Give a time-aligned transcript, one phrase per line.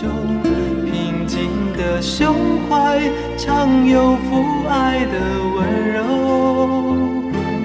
[0.00, 0.08] 中。
[0.84, 2.34] 平静的胸
[2.68, 2.98] 怀，
[3.36, 5.14] 常有父爱的
[5.56, 5.58] 温
[5.92, 5.96] 柔。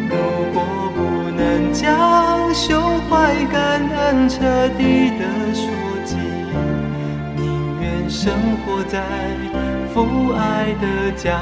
[0.09, 0.15] 如
[0.51, 0.55] 果
[0.95, 0.97] 不
[1.37, 4.39] 能将胸怀感恩彻
[4.77, 5.21] 底的
[5.53, 5.69] 说
[6.03, 6.17] 尽，
[7.37, 8.33] 宁愿生
[8.65, 9.03] 活在
[9.93, 11.39] 父爱的家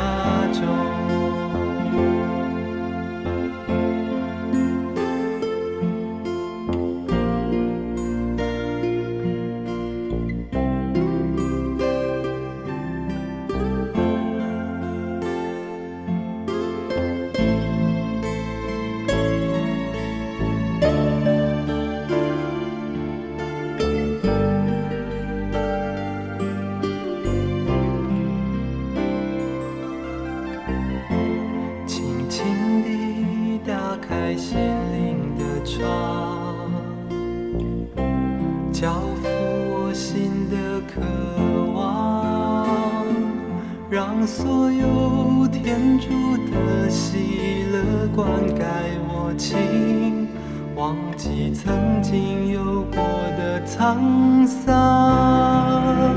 [0.52, 1.01] 中。
[53.92, 56.16] 沧桑。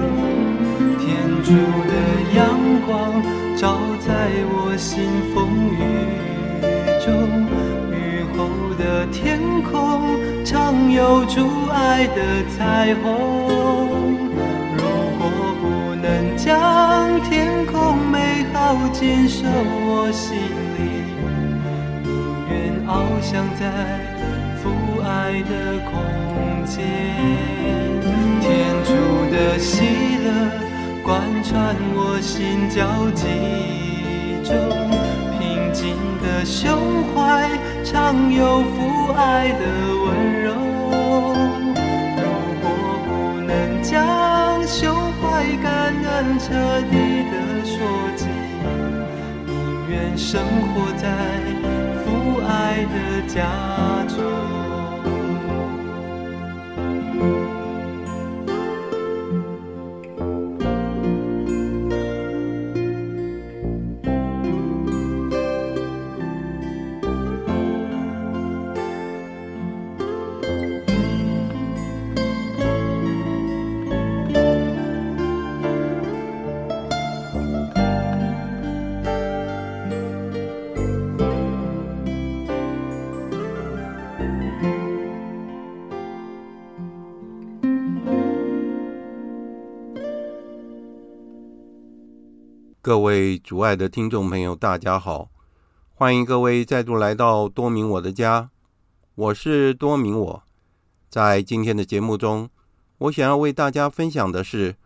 [1.01, 1.03] 天
[1.43, 1.51] 主
[1.91, 1.95] 的
[2.37, 2.41] 阳
[2.87, 3.21] 光
[3.57, 5.35] 照在我心风
[5.75, 5.83] 雨
[7.05, 7.11] 中，
[7.91, 8.39] 雨后
[8.79, 9.73] 的天空
[10.45, 13.03] 常有主爱的彩虹。
[14.77, 14.83] 如
[15.19, 15.23] 果
[15.61, 15.65] 不
[16.01, 20.39] 能将天空美好紧守我心
[20.79, 20.81] 里，
[22.05, 22.09] 宁
[22.51, 22.53] 愿
[22.87, 23.63] 翱翔在
[24.63, 24.71] 父
[25.03, 25.53] 爱的
[25.91, 25.93] 空
[26.65, 27.34] 间。
[31.55, 32.83] 穿我心焦
[33.15, 33.23] 急
[34.43, 34.59] 中，
[35.39, 37.49] 平静的胸怀
[37.85, 39.63] 常有父爱的
[40.03, 40.05] 温
[40.43, 40.51] 柔。
[42.19, 42.27] 如
[42.59, 42.67] 果
[43.07, 44.83] 不能将胸
[45.23, 46.51] 怀感恩彻
[46.91, 47.33] 底的
[47.65, 47.79] 说
[48.17, 48.27] 尽，
[49.47, 49.55] 宁
[49.89, 51.07] 愿生活在
[52.03, 53.39] 父爱的家
[54.09, 54.74] 中。
[92.85, 95.31] 各位主爱的听众朋友，大家好！
[95.95, 98.51] 欢迎各位再度来到多明我的家，
[99.15, 100.43] 我是多明我。
[101.09, 102.51] 在今天的节目中，
[102.99, 104.77] 我想要为大家分享的是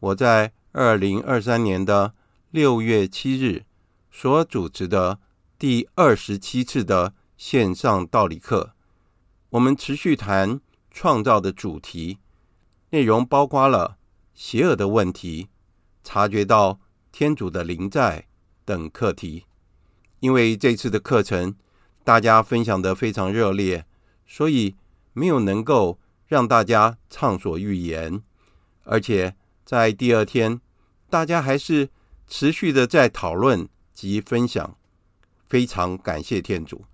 [0.00, 2.14] 我在二零二三年的
[2.50, 3.66] 六月七日
[4.10, 5.18] 所主持的
[5.58, 8.72] 第二十七次的线上道理课。
[9.50, 12.20] 我们持续谈创造的主题，
[12.88, 13.98] 内容包括了
[14.32, 15.48] 邪恶的问题，
[16.02, 16.80] 察觉到。
[17.16, 18.26] 天主的灵在
[18.64, 19.44] 等课题，
[20.18, 21.54] 因为这次的课程
[22.02, 23.86] 大家分享的非常热烈，
[24.26, 24.74] 所以
[25.12, 28.20] 没有能够让大家畅所欲言，
[28.82, 30.60] 而且在第二天，
[31.08, 31.88] 大家还是
[32.26, 34.76] 持续的在讨论及分享，
[35.46, 36.84] 非常感谢天主。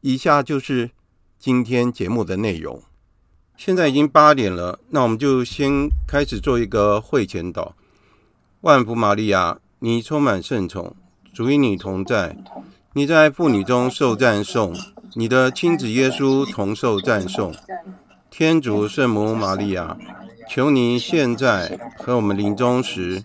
[0.00, 0.90] 以下就是
[1.38, 2.82] 今天节目的内容。
[3.56, 7.74] 现在已经八点了，那我们就先开始做一个会前祷。
[8.64, 10.96] 万福玛利亚，你充满圣宠，
[11.34, 12.34] 主与你同在，
[12.94, 14.74] 你在妇女中受赞颂，
[15.12, 17.54] 你的亲子耶稣同受赞颂。
[18.30, 19.98] 天主圣母玛利亚，
[20.48, 23.22] 求你现在和我们临终时，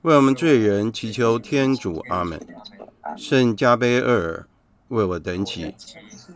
[0.00, 2.04] 为我们罪人祈求天主。
[2.08, 2.44] 阿门。
[3.16, 4.48] 圣加贝厄尔，
[4.88, 5.72] 为我等祈。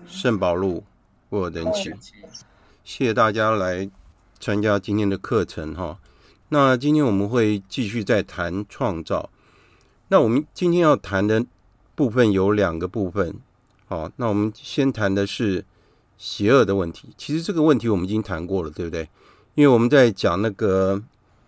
[0.06, 0.84] 圣保禄，
[1.30, 1.92] 为我等祈。
[2.84, 3.90] 谢谢大家来
[4.38, 5.98] 参加今天的课程哈。
[6.48, 9.30] 那今天我们会继续再谈创造。
[10.08, 11.44] 那我们今天要谈的
[11.94, 13.34] 部分有两个部分。
[13.86, 15.64] 好，那我们先谈的是
[16.16, 17.08] 邪恶的问题。
[17.16, 19.08] 其实这个问题我们已经谈过了，对不对？
[19.54, 21.02] 因为我们在讲那个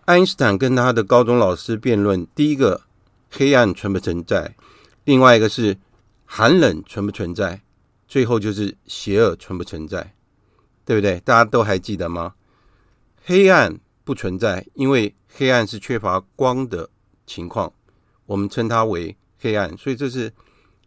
[0.05, 2.81] 爱因斯坦跟他的高中老师辩论，第一个
[3.29, 4.55] 黑暗存不存在，
[5.05, 5.77] 另外一个是
[6.25, 7.61] 寒冷存不存在，
[8.07, 10.13] 最后就是邪恶存不存在。
[10.85, 11.19] 对不对？
[11.19, 12.33] 大家都还记得吗？
[13.23, 13.79] 黑暗
[14.09, 16.89] 不存在，因为黑暗是缺乏光的
[17.27, 17.71] 情况，
[18.25, 19.77] 我们称它为黑暗。
[19.77, 20.33] 所以这是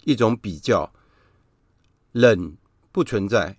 [0.02, 0.92] 一种比较。
[2.10, 2.56] 冷
[2.90, 3.56] 不存在，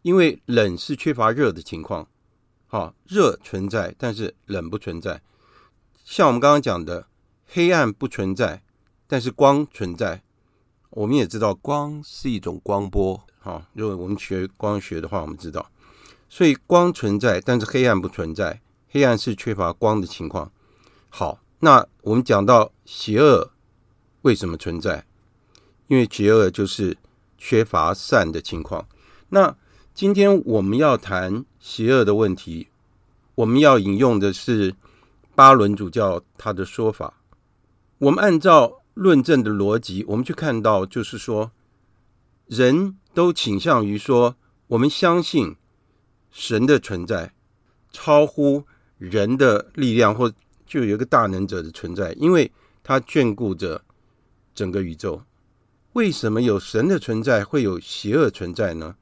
[0.00, 2.08] 因为冷是缺乏热的情况。
[2.66, 5.20] 好，热存在，但是冷不存在。
[6.02, 7.06] 像我们刚刚讲的，
[7.46, 8.62] 黑暗不存在，
[9.06, 10.22] 但是光存在。
[10.88, 13.22] 我们也知道，光是一种光波。
[13.38, 15.70] 好，如果我们学光学的话，我们知道。
[16.30, 18.62] 所以光存在，但是黑暗不存在。
[18.94, 20.52] 黑暗是缺乏光的情况。
[21.10, 23.50] 好，那我们讲到邪恶
[24.22, 25.04] 为什么存在？
[25.88, 26.96] 因为邪恶就是
[27.36, 28.86] 缺乏善的情况。
[29.30, 29.56] 那
[29.92, 32.68] 今天我们要谈邪恶的问题，
[33.34, 34.76] 我们要引用的是
[35.34, 37.14] 巴伦主教他的说法。
[37.98, 41.50] 我们按照论证的逻辑，我们去看到，就是说，
[42.46, 44.36] 人都倾向于说，
[44.68, 45.56] 我们相信。
[46.30, 47.32] 神的存在
[47.92, 48.64] 超乎
[48.98, 50.32] 人的力量，或
[50.66, 52.50] 就有一个大能者的存在，因为
[52.82, 53.82] 他眷顾着
[54.54, 55.22] 整个宇宙。
[55.92, 58.96] 为什么有神的存在会有邪恶存在呢？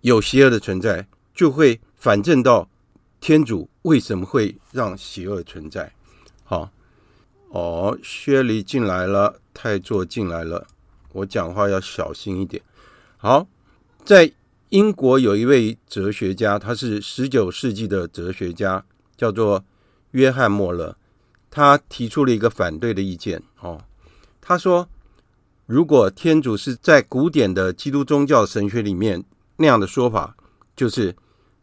[0.00, 2.68] 有邪恶的存在，就会反证到
[3.20, 5.92] 天主为什么会让邪恶存在。
[6.44, 6.70] 好，
[7.48, 10.66] 哦，薛离进来了，太座进来了，
[11.12, 12.62] 我讲话要小心一点。
[13.16, 13.46] 好，
[14.04, 14.32] 在。
[14.70, 18.84] 英国有一位哲学家，他是十九世纪的哲学家，
[19.16, 19.64] 叫做
[20.12, 20.96] 约翰·莫勒。
[21.50, 23.42] 他提出了一个反对的意见。
[23.60, 23.84] 哦，
[24.40, 24.88] 他说，
[25.66, 29.24] 如果天主是在古典的基督宗教神学里面
[29.56, 30.36] 那样的说法，
[30.74, 31.14] 就是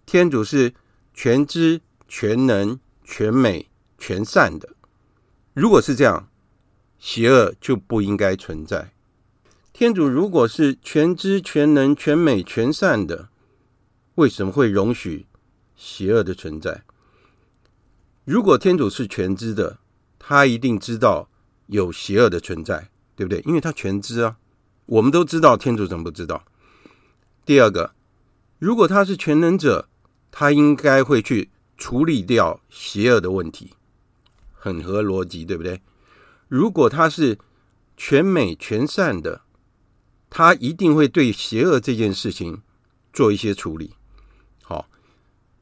[0.05, 0.73] 天主是
[1.13, 4.69] 全知、全能、全美、全善的。
[5.53, 6.29] 如果是这样，
[6.97, 8.93] 邪恶就不应该存在。
[9.73, 13.27] 天主如果是全知全能全美全善的，
[14.15, 15.25] 为什么会容许
[15.75, 16.83] 邪恶的存在？
[18.23, 19.79] 如果天主是全知的，
[20.19, 21.29] 他一定知道
[21.67, 23.41] 有邪恶的存在，对不对？
[23.45, 24.37] 因为他全知啊。
[24.85, 26.43] 我们都知道，天主怎么不知道？
[27.45, 27.93] 第二个，
[28.59, 29.87] 如果他是全能者，
[30.29, 33.71] 他应该会去处理掉邪恶的问题，
[34.53, 35.81] 很合逻辑，对不对？
[36.47, 37.39] 如果他是
[37.95, 39.41] 全美全善的，
[40.29, 42.61] 他一定会对邪恶这件事情
[43.11, 43.95] 做一些处理。
[44.61, 44.87] 好，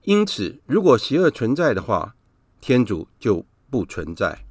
[0.03, 2.15] 因此，如果邪恶存在的话，
[2.61, 4.45] 天主就不存在，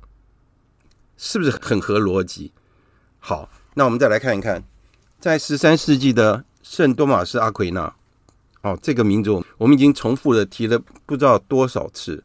[1.17, 2.53] 是不是很合逻辑？
[3.19, 4.63] 好，那我们再来看一看，
[5.21, 7.95] 在十三世纪的圣多玛斯阿奎那，
[8.63, 12.23] 哦，这个名字我们已经重复的提了不知道多少次。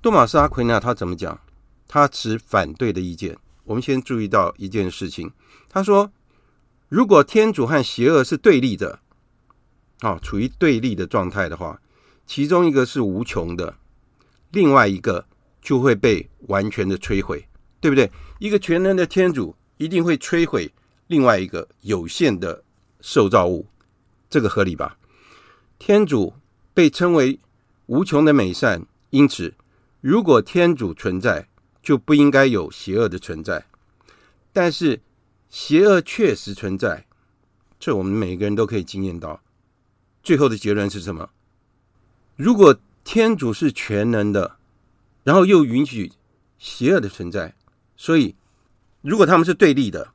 [0.00, 1.40] 多玛斯阿奎那他怎么讲？
[1.88, 3.36] 他持反对的意见。
[3.64, 5.32] 我们先注意到一件事情，
[5.68, 6.12] 他说。
[6.90, 9.00] 如果天主和邪恶是对立的，
[10.00, 11.80] 啊，处于对立的状态的话，
[12.24, 13.74] 其中一个是无穷的，
[14.54, 15.26] 另外一个
[15.60, 17.46] 就会被完全的摧毁，
[17.80, 18.10] 对不对？
[18.38, 20.72] 一个全能的天主一定会摧毁
[21.08, 22.64] 另外一个有限的
[23.00, 23.66] 受造物，
[24.30, 24.96] 这个合理吧？
[25.78, 26.32] 天主
[26.72, 27.38] 被称为
[27.86, 29.54] 无穷的美善，因此，
[30.00, 31.48] 如果天主存在，
[31.82, 33.66] 就不应该有邪恶的存在，
[34.52, 35.02] 但是。
[35.50, 37.06] 邪恶确实存在，
[37.78, 39.40] 这我们每个人都可以经验到。
[40.20, 41.30] 最后的结论是什么？
[42.34, 44.56] 如果天主是全能的，
[45.22, 46.12] 然后又允许
[46.58, 47.54] 邪恶的存在，
[47.96, 48.34] 所以
[49.02, 50.12] 如果他们是对立的，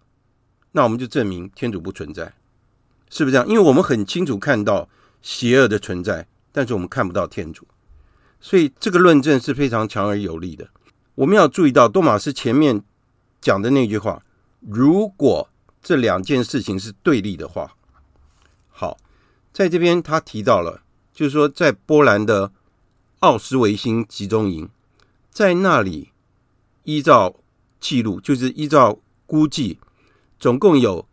[0.72, 2.34] 那我们就证明天主不存在，
[3.10, 3.48] 是不是这样？
[3.48, 4.90] 因为我们很清楚看到
[5.22, 7.68] 邪恶的存在，但是我们看不到天主，
[8.40, 10.68] 所以这个论证是非常强而有力的。
[11.16, 12.84] 我们要注意到多玛斯前面
[13.40, 14.24] 讲的那句话：
[14.62, 15.50] 如果
[15.82, 17.76] 这两件事情是对立的话，
[18.70, 18.98] 好，
[19.52, 20.82] 在这边他提到了，
[21.14, 22.52] 就是说在波兰的
[23.20, 24.70] 奥斯维辛集中营，
[25.30, 26.14] 在那里
[26.84, 27.36] 依照
[27.82, 29.78] 记录，就是依照估计，
[30.40, 31.06] 总共有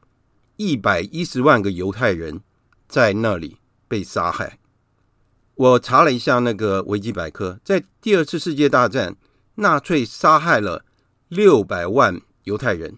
[0.56, 2.40] 一百一十万个犹太人
[2.86, 3.56] 在那里
[3.88, 4.56] 被杀害。
[5.56, 9.16] 我查了一下那个维基百科，在第二次世界大战，
[9.56, 10.84] 纳粹杀害了
[11.26, 12.96] 六百万犹太人，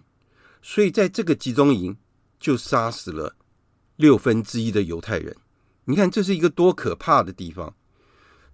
[0.61, 1.97] 所以在这个集中营
[2.39, 3.35] 就杀死了
[3.95, 5.35] 六分之一的犹太人。
[5.85, 7.73] 你看，这是一个多可怕的地方！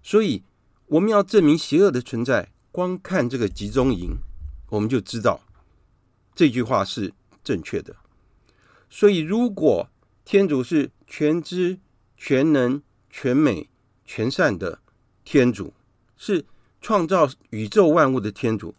[0.06, 0.44] 所以
[0.86, 4.16] 我们要证明邪恶的存在，光看这个集中营，
[4.70, 5.42] 我们就知道
[6.36, 7.12] 这句话是
[7.44, 7.96] 正确的。
[8.88, 9.90] 所以，如果
[10.24, 11.80] 天主是全知、
[12.16, 13.68] 全能、全美，
[14.06, 14.80] 全善的
[15.24, 15.74] 天主
[16.16, 16.46] 是
[16.80, 18.76] 创造宇宙万物的天主，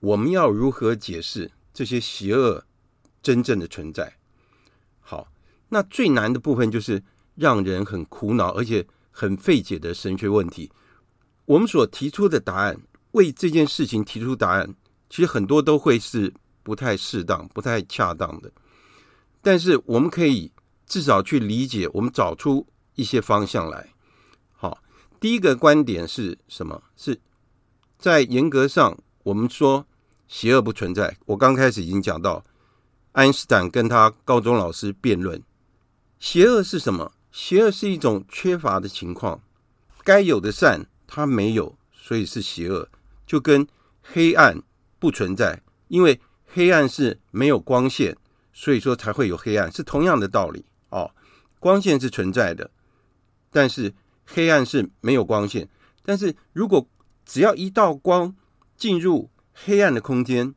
[0.00, 2.64] 我们要如何解释这些邪恶
[3.22, 4.16] 真正的存在？
[5.00, 5.30] 好，
[5.68, 7.02] 那最难的部分就是
[7.34, 10.70] 让人很苦恼而且很费解的神学问题。
[11.46, 12.80] 我们所提出的答案，
[13.12, 14.74] 为这件事情提出答案，
[15.08, 18.50] 其实很多都会是不太适当、不太恰当的。
[19.42, 20.52] 但是我们可以
[20.86, 23.92] 至少去理解，我们找出一些方向来。
[24.52, 24.78] 好
[25.18, 26.82] 第一个观点是什么？
[26.96, 27.20] 是
[27.98, 29.86] 在严格上，我们说
[30.28, 31.16] 邪恶不存在。
[31.26, 32.44] 我刚开始已经讲到，
[33.12, 35.42] 爱因斯坦跟他高中老师辩论，
[36.18, 37.10] 邪恶是什么？
[37.30, 39.42] 邪恶是一种缺乏的情况，
[40.04, 42.88] 该有的善它没有，所以是邪恶。
[43.26, 43.66] 就跟
[44.02, 44.62] 黑暗
[44.98, 48.16] 不存在，因为黑暗是没有光线，
[48.52, 51.14] 所以说才会有黑暗，是同样的道理哦。
[51.58, 52.70] 光线是存在的，
[53.50, 53.94] 但是。
[54.32, 55.68] 黑暗是没有光线，
[56.04, 56.88] 但是如果
[57.26, 58.32] 只要一道光
[58.76, 60.54] 进入黑暗的空间，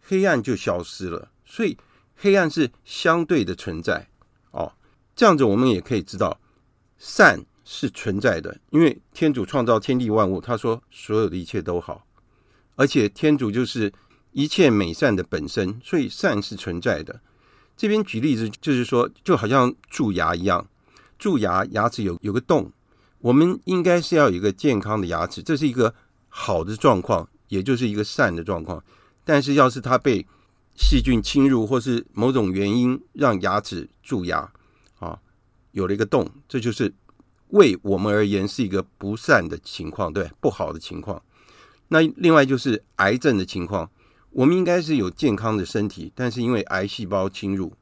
[0.00, 1.30] 黑暗就消失了。
[1.44, 1.78] 所以
[2.16, 4.08] 黑暗是相对的存在
[4.50, 4.72] 哦。
[5.16, 6.38] 这样子我们也可以知道，
[6.98, 12.06] 善是存在的，因为天主创造天地万物，他说所有的一切都好，
[12.76, 13.90] 而且天主就是
[14.32, 17.20] 一切美善的本身，所以善是存在的。
[17.76, 20.68] 这边举例子就是说，就好像蛀牙一样，
[21.18, 22.70] 蛀牙牙齿有有个洞。
[23.20, 25.94] 我们应该是要有一个健康的牙齿，这是一个
[26.28, 28.84] 好的状况，也就是一个善的状况。
[29.24, 30.24] 但是，要是它被
[30.76, 34.52] 细菌侵入，或是某种原因让牙齿蛀牙，
[35.76, 36.94] 有了一个洞，这就是
[37.48, 41.22] 为我们而言是一个不善的情况，对，不好的情况。
[41.88, 43.90] 那另外就是癌症的情况，
[44.30, 47.74] 我们应该是有健康的身体，但是因为癌细胞侵入，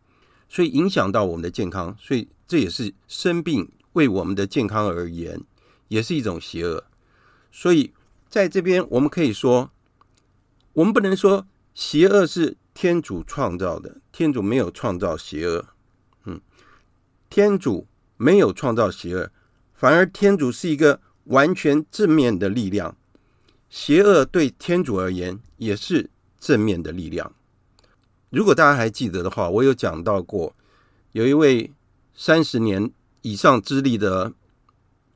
[0.48, 3.70] 所以影响到我们的健康，所以这也是生病。
[3.92, 5.40] 为我们的健康而言，
[5.86, 6.82] 也是一种邪恶。
[7.52, 7.94] 所以，
[8.28, 9.70] 在这边我们可以说，
[10.72, 15.66] 我们不能说邪恶是天主创造的，天主没有创造邪恶。
[17.34, 17.84] 天主
[18.16, 19.28] 没有创造邪恶，
[19.72, 22.96] 反而天主是一个完全正面的力量。
[23.68, 27.32] 邪恶对天主而言也是正面的力量。
[28.30, 30.54] 如果大家还记得的话，我有讲到过，
[31.10, 31.72] 有一位
[32.14, 32.92] 三十年。
[33.22, 34.32] 以上资历的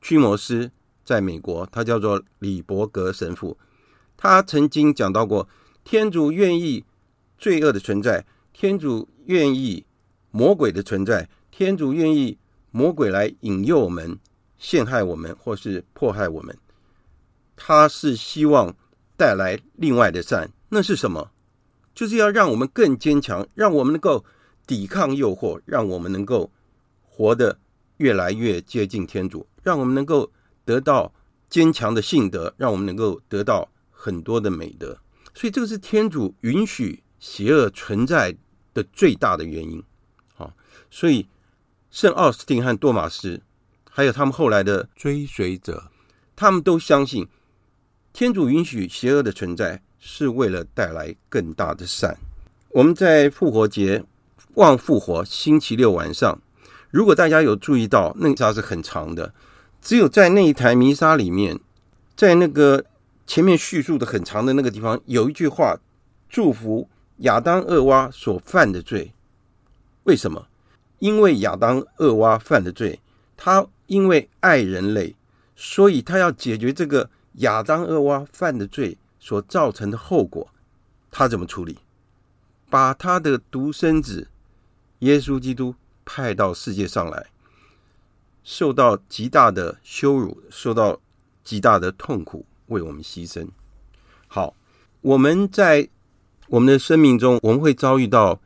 [0.01, 0.69] 驱魔师
[1.05, 3.57] 在美国，他叫做李伯格神父。
[4.17, 5.47] 他曾经讲到过，
[5.85, 6.83] 天主愿意
[7.37, 9.85] 罪恶的存在，天主愿意
[10.31, 12.37] 魔鬼的存在，天主愿意
[12.71, 14.17] 魔鬼来引诱我们、
[14.57, 16.57] 陷害我们或是迫害我们。
[17.57, 18.73] 他是希望
[19.17, 21.31] 带来另外的善，那是什么？
[21.93, 24.23] 就是要让我们更坚强，让我们能够
[24.65, 26.49] 抵抗诱惑，让我们能够
[27.03, 27.59] 活得。
[27.97, 30.31] 越来越接近天主，让我们能够
[30.63, 31.13] 得到
[31.49, 34.97] 坚强的信德，让我们能够得到很多的美德。
[35.33, 38.33] 所以，这个是天主允许邪恶存在
[38.73, 39.83] 的最大的原因。
[40.33, 40.53] 好，
[40.89, 41.27] 所以
[41.91, 43.41] 圣奥斯汀和多玛斯，
[43.89, 45.91] 还有他们后来的追随者，
[46.35, 47.27] 他们都相信
[48.13, 52.17] 天主允许邪恶的存在，是为了带来更大的善。
[52.69, 54.03] 我们在复活节
[54.53, 56.39] 望复活星期六晚上。
[56.91, 59.33] 如果大家有注意到，那个弥撒是很长的，
[59.81, 61.59] 只有在那一台弥撒里面，
[62.15, 62.85] 在那个
[63.25, 65.79] 前面叙述的很长的那个地方，有一句话，
[66.29, 69.11] 祝福亚当、厄娃所犯的罪。
[70.03, 70.47] 为什么？
[70.99, 72.99] 因为亚当、厄娃犯的罪，
[73.35, 75.15] 他因为爱人类，
[75.55, 80.47] 所以他要解决这个亚当、厄娃犯的罪所造成的后果。
[81.11, 81.79] 他怎么处理？
[82.69, 84.27] 把他的独生子
[84.99, 85.75] 耶稣基督。
[86.11, 87.27] 派到世界上来，
[88.43, 90.99] 受到极大的羞辱，受到
[91.43, 93.47] 极大的痛苦，为我们牺牲。
[94.27, 94.55] 好，
[95.01, 95.87] 我们在
[96.47, 98.41] 我们的生命中，我们会遭遇到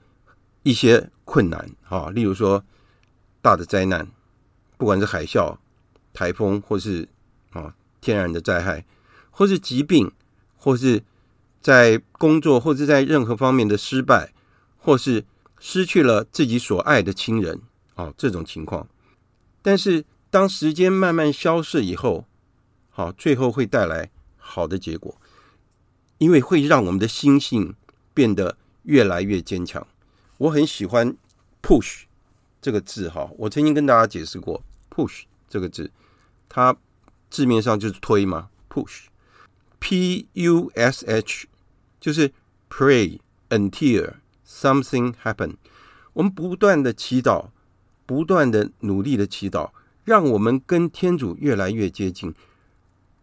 [0.63, 2.63] 一些困难啊，例如说
[3.41, 4.08] 大的灾难，
[4.77, 5.58] 不管是海啸、
[6.13, 7.08] 台风，或是
[7.51, 8.86] 啊天然的灾害，
[9.29, 10.12] 或是疾病，
[10.58, 11.03] 或是
[11.62, 14.34] 在工作或是在任何方面的失败，
[14.77, 15.25] 或是
[15.60, 17.62] 失去了自己所爱的亲人
[17.96, 18.88] 啊，这种情况。
[19.62, 22.25] 但是当时间慢慢消逝以后，
[22.89, 25.20] 好，最后会带来好的结果，
[26.17, 27.75] 因为会让我们的心性
[28.13, 29.86] 变得越来越坚强。
[30.38, 31.16] 我很喜欢
[31.62, 32.04] “push”
[32.62, 35.92] 这个字，哈，我曾经跟大家解释过 “push” 这个字，
[36.50, 36.75] 它
[37.30, 39.08] 字面上就是推嘛，push，P-U-S-H，
[42.00, 42.32] 就是
[42.70, 44.13] pray until
[44.48, 45.56] something happen。
[46.13, 47.50] 我们不断的祈祷，
[48.06, 49.72] 不断的努力的祈祷，
[50.04, 52.34] 让我们跟天主越来越接近。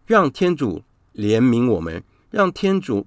[0.07, 0.83] 让天主
[1.15, 3.07] 怜悯我们，让天主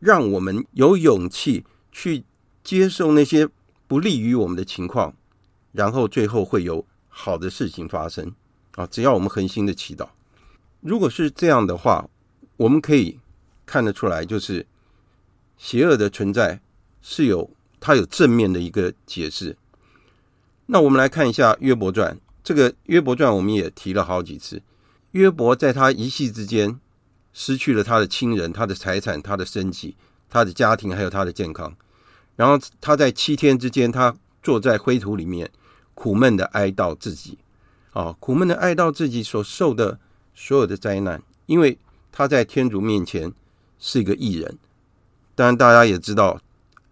[0.00, 2.24] 让我们有勇气去
[2.68, 3.48] 接受那些
[3.86, 5.14] 不利于我们的情况，
[5.72, 8.34] 然后最后会有好的事情发生
[8.72, 8.86] 啊！
[8.86, 10.06] 只要我们恒心的祈祷，
[10.82, 12.10] 如果是这样的话，
[12.58, 13.18] 我们可以
[13.64, 14.66] 看得出来，就是
[15.56, 16.60] 邪恶的存在
[17.00, 19.56] 是有它有正面的一个解释。
[20.66, 24.60] 那我们来看一下约伯传，这个约伯传我们也提了好几次。
[25.12, 26.78] 约伯在他一夕之间
[27.32, 29.96] 失去了他的亲人、他的财产、他的生计、
[30.28, 31.74] 他的家庭，还有他的健康。
[32.38, 34.14] 然后他在七天之间，他
[34.44, 35.50] 坐在灰土里面，
[35.94, 37.36] 苦闷的哀悼自己，
[37.92, 39.98] 啊，苦闷的哀悼自己所受的
[40.36, 41.76] 所有的灾难，因为
[42.12, 43.32] 他在天主面前
[43.80, 44.56] 是一个义人。
[45.34, 46.40] 当然，大家也知道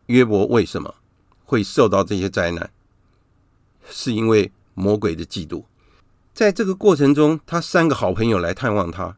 [0.07, 0.93] 约伯为什么
[1.45, 2.69] 会受到这些灾难，
[3.89, 5.63] 是因为魔鬼的嫉妒。
[6.35, 9.17] 在这个过程中，他三个好朋友来探望他。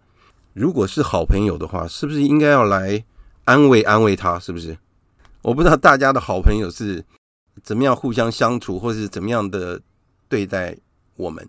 [0.52, 3.02] 如果是好朋友的话，是不是应该要来
[3.44, 4.38] 安慰安慰他？
[4.38, 4.76] 是不是？
[5.42, 7.04] 我不知道大家的好朋友是
[7.62, 9.80] 怎么样互相相处，或是怎么样的
[10.28, 10.76] 对待
[11.16, 11.48] 我们。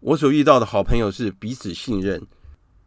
[0.00, 2.26] 我所遇到的好朋友是彼此信任，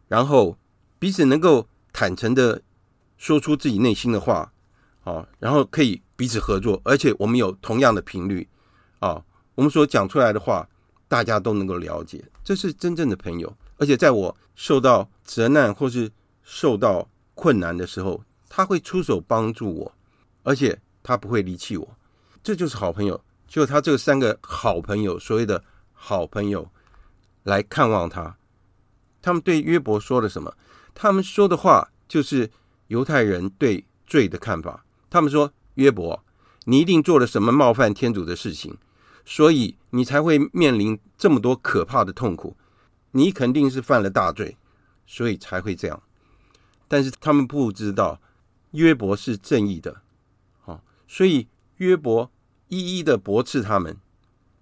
[0.08, 0.58] 然后
[0.98, 2.62] 彼此能够坦诚的
[3.16, 4.52] 说出自己内心的话，
[5.04, 8.48] 啊，然后可以彼此合作，而且我们有同样的频率，
[8.98, 9.22] 啊，
[9.54, 10.68] 我们所讲出来的话。
[11.08, 13.56] 大家都能够了解，这是真正的朋友。
[13.76, 16.10] 而且在我受到责难或是
[16.42, 19.92] 受到困难的时候，他会出手帮助我，
[20.46, 21.96] 而且他不会离弃我。
[22.40, 23.20] 这就是好朋友。
[23.48, 26.68] 就他这三个好朋友，所谓的好朋友
[27.42, 28.36] 来看望他，
[29.20, 30.54] 他们对约伯说了什么？
[30.94, 32.50] 他们说的话就是
[32.88, 34.84] 犹太人对罪的看法。
[35.10, 36.24] 他们说：“约伯，
[36.64, 38.76] 你一定做了什么冒犯天主的事情。”
[39.24, 42.56] 所以你才会面临这么多可怕的痛苦，
[43.10, 44.56] 你肯定是犯了大罪，
[45.06, 46.02] 所以才会这样。
[46.86, 48.20] 但是他们不知道
[48.72, 50.02] 约伯是正义的，
[51.06, 52.30] 所以约伯
[52.68, 53.96] 一一的驳斥他们。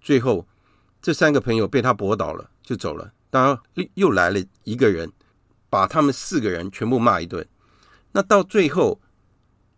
[0.01, 0.47] 最后
[1.01, 3.13] 这三个朋友被他驳倒了，就走了。
[3.31, 5.11] 当然又来了一个人，
[5.69, 7.47] 把他们四个人全部骂一顿。
[8.13, 9.01] 那到最后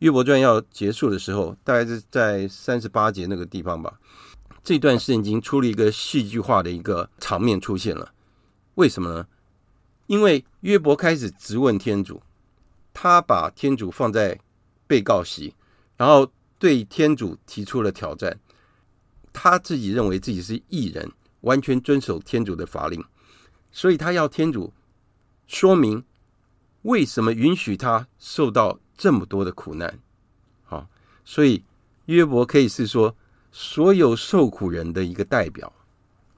[0.01, 3.99] 约伯传要结束的时候，大概是在三十八节那个地方吧。
[4.63, 8.13] 这段圣经出了一个戏剧化的一个场面出现了，
[8.75, 9.27] 为什么呢？
[10.07, 12.21] 因为约伯开始质问天主，
[12.93, 14.39] 他把天主放在
[14.87, 15.55] 被告席，
[15.97, 18.39] 然后对天主提出了挑战。
[19.33, 21.11] 他自己认为自己是异人，
[21.43, 23.05] 完全遵守天主的法令，
[23.71, 24.73] 所以他要天主
[25.47, 26.05] 说明
[26.83, 29.99] 为什么允许他受到这么多的苦难。
[30.65, 30.89] 好，
[31.25, 31.65] 所以
[32.07, 33.17] 约伯可以是说。
[33.59, 35.73] 所有受苦人的一个代表，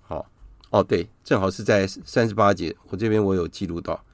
[0.02, 0.30] 好
[0.70, 4.04] 哦，对，正好是在三十八节，我这边我有记录到，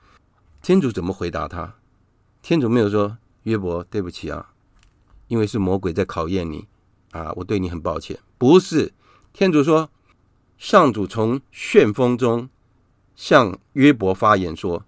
[0.62, 1.74] 天主怎么回答他？
[2.40, 4.53] 天主没有说约伯，对不起啊，
[5.28, 6.66] 因为是魔鬼在考验你
[7.12, 8.18] 啊，我对你很抱歉。
[8.38, 8.92] 不是，
[9.32, 9.90] 天主说，
[10.58, 12.48] 上主从旋风中
[13.14, 14.84] 向约伯发言说，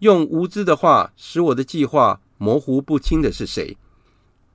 [0.00, 3.76] 用无知的话使我的计划模糊不清的是谁？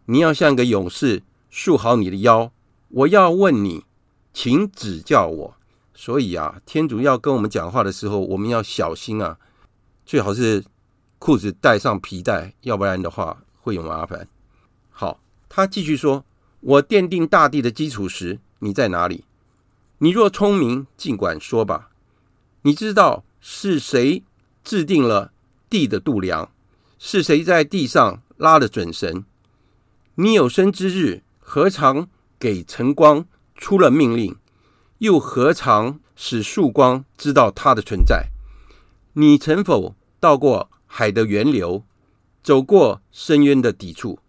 [0.05, 2.51] 你要像个勇士，束好你的腰。
[2.89, 3.85] 我要问你，
[4.33, 5.55] 请指教我。
[5.93, 9.37] 所以啊，天主要跟我们讲话的时候，我们要小心啊，
[10.05, 10.63] 最好是
[11.19, 14.27] 裤子带上皮带，要不然的话会有麻烦。
[14.93, 16.23] 好，他继续说
[16.61, 19.25] ：“我奠定大地的基础时，你在哪里？
[19.97, 21.89] 你若聪明，尽管说吧。
[22.61, 24.23] 你知道是谁
[24.63, 25.33] 制定了
[25.69, 26.51] 地的度量？
[26.97, 29.25] 是谁在地上拉了准绳？
[30.15, 32.07] 你有生之日，何尝？”
[32.39, 33.25] 给晨光
[33.55, 34.35] 出了命令，
[34.97, 38.31] 又何尝使曙光知道它的存在？
[39.13, 41.85] 你曾否到过海的源流，
[42.43, 44.19] 走过深渊的底处？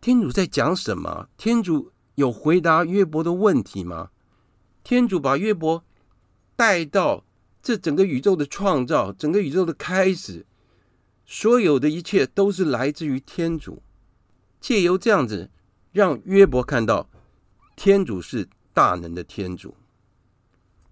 [0.00, 1.28] 天主在讲什么？
[1.36, 4.10] 天主有回答约伯的问题吗？
[4.84, 5.84] 天主把约伯
[6.54, 7.24] 带到
[7.60, 10.46] 这整个宇宙的创造，整个宇宙的开始，
[11.24, 13.82] 所有的一切都是来自于天主。
[14.60, 15.50] 借由这样子，
[15.92, 17.08] 让约伯看到
[17.74, 19.74] 天主是大能的天主，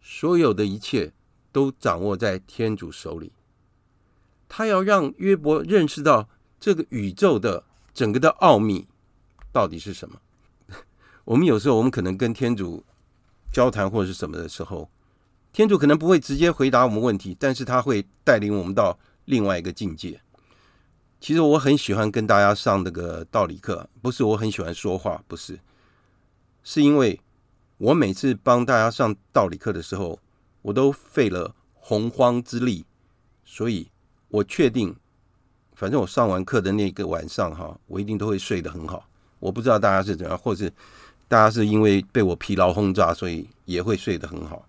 [0.01, 1.13] 所有的一切
[1.53, 3.33] 都掌握在天主手里。
[4.49, 8.87] 他要让约伯认识到这个宇宙的整个的奥秘
[9.55, 10.21] 到底是什么。
[11.25, 12.85] 我们有时候，我们可能跟天主。
[13.53, 14.91] 交谈或者是什么的时候，
[15.53, 20.21] 天主可能不会直接回答我们问题，但是他会带领我们到另外一个境界。
[21.21, 25.61] 其实我很喜欢跟大家上那个道理课，不是我很喜欢说话，不是，
[26.65, 27.21] 是因为
[27.79, 30.19] 我每次帮大家上道理课的时候，
[30.63, 32.85] 我都费了洪荒之力，
[33.45, 33.89] 所以
[34.31, 34.97] 我确定，
[35.77, 39.09] 反正我上完课的那个晚上哈，我一定都会睡得很好。
[39.45, 40.73] 我不知道大家是怎样，或是。
[41.27, 44.69] 大家是因为被我疲劳轰炸，所以也会睡得很好。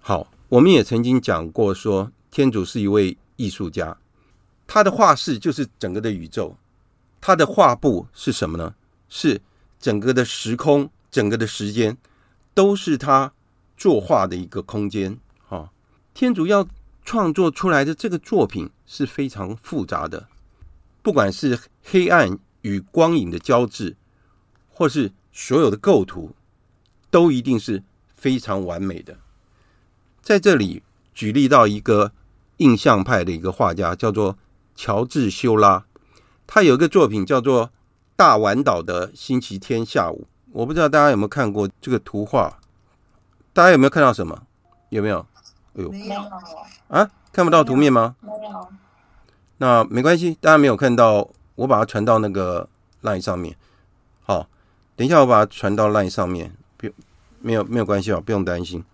[0.00, 3.96] 好，我们也曾经讲过说，天主是一位艺术家，
[4.66, 6.56] 他的画室就是整个的宇宙，
[7.20, 8.74] 他的画布是什么呢？
[9.08, 9.40] 是
[9.78, 11.96] 整个的时空，整个的时间
[12.52, 13.32] 都是他
[13.76, 15.16] 作画的一个空间。
[15.48, 15.70] 哈，
[16.12, 16.66] 天主要
[17.04, 20.28] 创作出来的这个作品是非常复杂的，
[21.02, 23.96] 不管是黑暗与光影的交织，
[24.68, 26.32] 或是所有的构图
[27.10, 27.82] 都一定是
[28.14, 29.18] 非常完美的。
[30.20, 30.82] 在这里
[31.14, 32.12] 举例到一个
[32.58, 34.36] 印象派的一个画家，叫做
[34.74, 35.84] 乔治修拉，
[36.46, 37.66] 他有一个作品叫做
[38.16, 40.26] 《大丸岛的星期天下午》。
[40.52, 42.58] 我不知道大家有没有看过这个图画？
[43.52, 44.42] 大家有没有看到什么？
[44.90, 45.26] 有没有？
[45.74, 46.20] 哎呦，没有
[46.88, 48.16] 啊，看不到图面吗？
[48.20, 48.68] 没有。
[49.58, 52.68] 那没关系，大家没有看到，我把它传到那个
[53.02, 53.54] line 上面。
[54.22, 54.48] 好。
[54.96, 56.94] 等一下，我把它传到 LINE 上面，不用，
[57.40, 58.84] 没有没有关系哦，不用担心。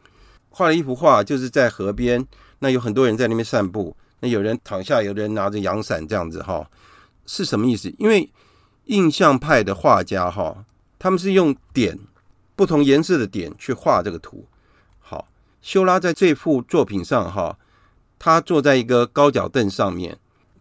[0.51, 2.25] 画了一幅画，就是在河边，
[2.61, 6.71] 那有很多人在那边散步，那有人躺下，有的人拿着阳伞这样子哈，
[7.27, 7.93] 是什么意思？
[7.99, 8.31] 因为
[8.85, 10.65] 印象派的画家哈，
[10.97, 11.99] 他们是用点
[12.55, 14.47] 不同颜色的点去画这个图。
[15.01, 15.27] 好，
[15.61, 17.59] 修拉在这幅作品上哈，
[18.17, 20.17] 他坐在一个高脚凳上面，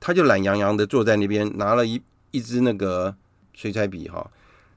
[0.05, 3.15] 他就懒洋洋的坐在那边，拿了一一支那个
[3.55, 4.29] 水彩笔哈。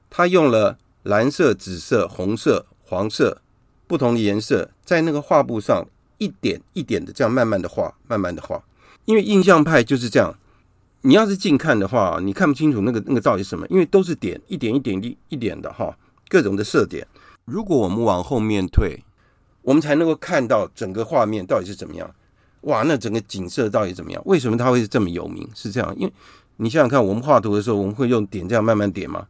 [0.09, 3.39] 他用了蓝色、紫色、红色、黄色
[3.85, 5.85] 不同的颜色，在那个画布上
[6.17, 8.63] 一点一点的这样慢慢的画，慢慢的画。
[9.05, 10.35] 因为印象派就是这样，
[11.01, 15.95] 你要是近看的话，你看不清楚那个那个到底是什么，因为都是点，一点一点一一点的哈，
[16.27, 17.05] 各种的色点。
[17.45, 19.03] 如果我们往后面退，
[19.61, 22.15] 我们才能够看到整个画面到底是怎么样。
[22.61, 24.21] 哇，那整个景色到底怎么样？
[24.25, 25.47] 为什么它会这么有名？
[25.55, 26.13] 是这样，因为
[26.57, 29.25] 你想想看，我们画图的时候，我们会用点这样慢慢点吗？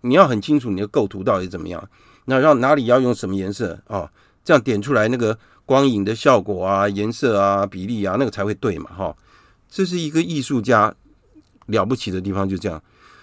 [0.00, 1.88] 你要很清楚你的构图到底怎么样，
[2.24, 4.10] 那让哪里要用什么颜色啊？
[4.44, 9.16] 这样点出来那个光影的效果啊、颜色啊、比例啊，那个才会对嘛，哈。
[9.70, 10.92] 这是一个艺术家
[11.66, 12.82] 了不起的地方，就这样。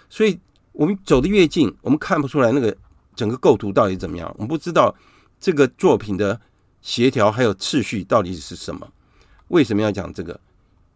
[0.09, 0.39] 所以
[0.71, 2.73] 我们走得越近，我们看不出来那个
[3.13, 4.95] 整个构图到底怎么样，我们不知道
[5.37, 6.39] 这个作品的
[6.81, 8.87] 协调还有次序到底是什么。
[9.49, 10.39] 为什么要讲这个？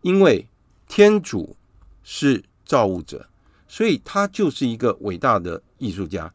[0.02, 0.48] 因为
[0.88, 1.56] 天主
[2.02, 3.28] 是造物者。
[3.66, 6.32] 所以他就是一个伟大的艺术家。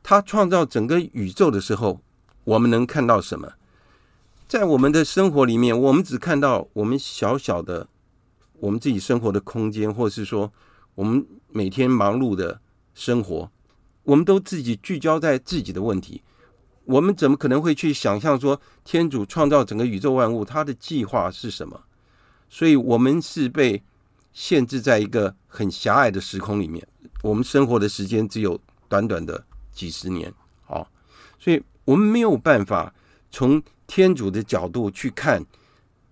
[0.00, 2.00] 他创造整个宇宙的时候，
[2.44, 3.54] 我们能看到什么？
[4.46, 7.88] 在我们的生活里面，我们只看到我们小小的
[8.60, 10.52] 我们自己生活的空间，或是说
[10.94, 12.60] 我们每天忙碌的
[12.94, 13.50] 生活，
[14.04, 16.22] 我们都自己聚焦在自己的问题。
[16.88, 21.80] 我们怎么可能会去想象说天主创造整个宇宙万物，他的计划是什么？
[22.48, 23.82] 所以我们是被。
[24.30, 26.86] 限制在一个很狭隘的时空里面，
[27.22, 30.32] 我们生活的时间只有短短的几十年，
[30.68, 30.86] 哦，
[31.40, 32.94] 所以我们没有办法
[33.32, 35.44] 从天主的角度去看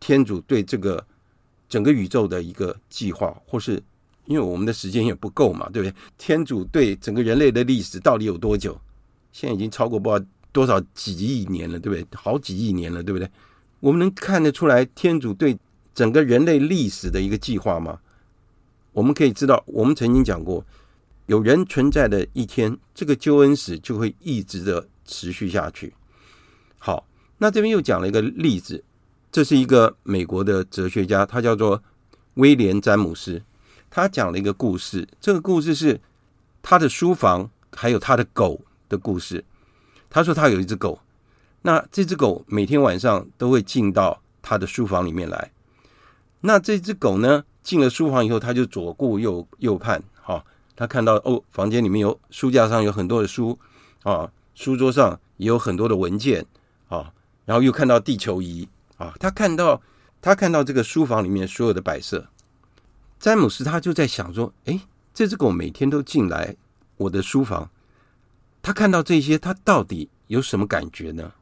[0.00, 1.06] 天主对这个
[1.68, 3.80] 整个宇宙的一个计划，或是
[4.24, 5.94] 因为我们的时间也不够嘛，对不对？
[6.18, 8.76] 天主对整个人类的历史到底有多久？
[9.30, 10.26] 现在已经超过不知道
[10.56, 12.18] 多少几亿年了，对不对？
[12.18, 13.30] 好几亿年了，对不对？
[13.80, 15.58] 我们能看得出来天主对
[15.94, 18.00] 整个人类历史的一个计划吗？
[18.92, 20.64] 我们可以知道，我们曾经讲过，
[21.26, 25.92] 有人存在的一天，这个救恩史就会一直的持续下去。
[26.78, 28.82] 好，那这边又讲了一个例子，
[29.30, 31.82] 这是一个美国的哲学家，他叫做
[32.34, 33.42] 威廉詹姆斯，
[33.90, 35.06] 他讲了一个故事。
[35.20, 36.00] 这个故事是
[36.62, 39.44] 他的书房还有他的狗的故事。
[40.16, 40.98] 他说他有一只狗，
[41.60, 45.52] 那这只狗每天晚上都会进到他的书房里面来。
[46.40, 47.44] 那这只狗呢？
[47.62, 50.42] 进了书房以后，他就左顾右右盼，哈，
[50.74, 53.58] 他看到哦，房间里面有书架上有很多的书
[54.04, 56.46] 啊，书桌上也有很多的文件
[56.88, 57.12] 啊，
[57.44, 59.82] 然后又看到地球仪啊，他看到
[60.22, 62.26] 他看到这个书房里面所有的摆设，
[63.20, 64.80] 詹姆斯他就在想说，哎，
[65.12, 66.56] 这只狗每天都进来
[66.96, 67.68] 我的书房，
[68.66, 71.32] 他看到这些，他到底有什么感觉呢？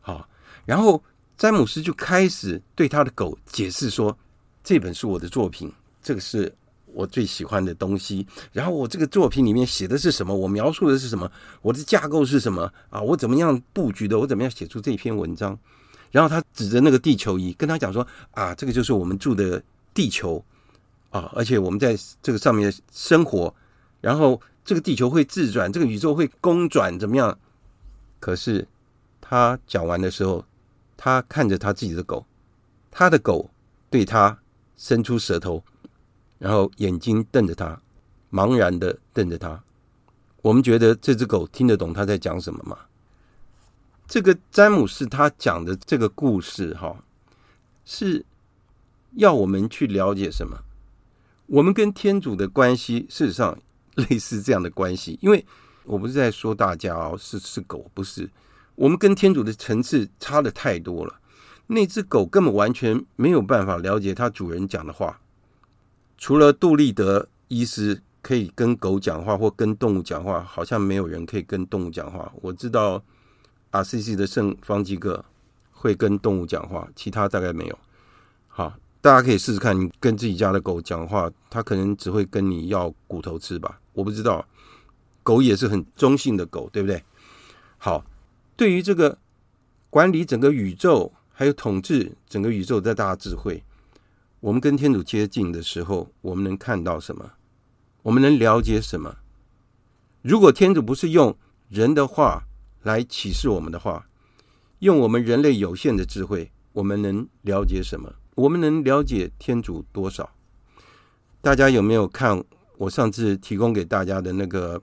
[0.00, 0.28] 好，
[0.64, 1.02] 然后
[1.36, 4.16] 詹姆斯就开始对他的狗解释说，
[4.62, 6.54] 这本是我的作品，这个是。
[6.94, 10.34] 我最喜欢的东西，然后我这个作品里面写的是什么？
[10.36, 11.28] 我描述的是什么？
[11.62, 12.70] 我的架构是什么？
[12.90, 14.18] 啊，我怎么样布局的？
[14.18, 15.58] 我怎么样写出这篇文章？
[16.10, 19.60] 然后他指着那个地球仪，跟他讲说：“啊，这个就是我们住的
[19.94, 20.44] 地球
[21.08, 23.52] 啊，而且我们在这个上面生活。
[24.02, 27.38] 然后这个地球会自转，这个宇宙会公转，怎么样？”
[28.20, 28.68] 可是
[29.20, 30.44] 他讲完的时候，
[30.96, 32.24] 他看着他自己的狗，
[32.90, 33.50] 他的狗
[33.90, 34.38] 对他
[34.76, 35.62] 伸出舌头。
[36.38, 37.80] 然后眼睛瞪着他，
[38.32, 39.62] 茫然的瞪着他。
[40.40, 42.76] 我们觉得这只狗听得懂他在讲什么吗？
[44.08, 47.04] 这个詹姆斯他讲的这个故事，哈，
[47.84, 48.24] 是
[49.12, 50.64] 要我们去了解什么？
[51.46, 53.56] 我们跟天主的关系，事实上
[54.08, 55.18] 类似这样的关系。
[55.22, 55.44] 因为
[55.84, 58.28] 我不是在说大家哦，是是狗，不是。
[58.74, 61.20] 我们跟天主的层次差的太多了。
[61.66, 65.20] 那只狗根本完全没有办法了解它主人讲的话。
[66.18, 72.32] 除了杜立德医师可以跟狗讲话或跟动物讲话，好像没有人可以跟动物讲话。
[72.40, 73.02] 我知道
[73.70, 75.24] RCC 的圣方济各
[75.70, 77.78] 会跟动物讲话，其他大概没有。
[78.48, 83.80] 好，大家可以试试看，你跟自己家的狗讲话，它可能只会跟你要骨头吃吧？
[83.94, 84.46] 我不知道。
[85.24, 87.02] 狗也是很中性的狗，对不对？
[87.78, 88.04] 好，
[88.56, 89.18] 对于这个
[89.90, 93.64] 管理整个宇宙，还有统治整个宇宙的大智慧。
[94.38, 97.32] 我们跟天主接近的时候，我们能看到什么？
[98.02, 99.16] 我们能了解什么？
[100.22, 101.36] 如果天主不是用
[101.68, 102.44] 人的话
[102.82, 104.06] 来启示我们的话，
[104.78, 108.14] 用我们人类有限的智慧，我们能了解什么？
[108.34, 110.30] 我们能了解天主多少？
[111.42, 112.42] 大家有没有看
[112.78, 114.80] 我上次提供给大家的那个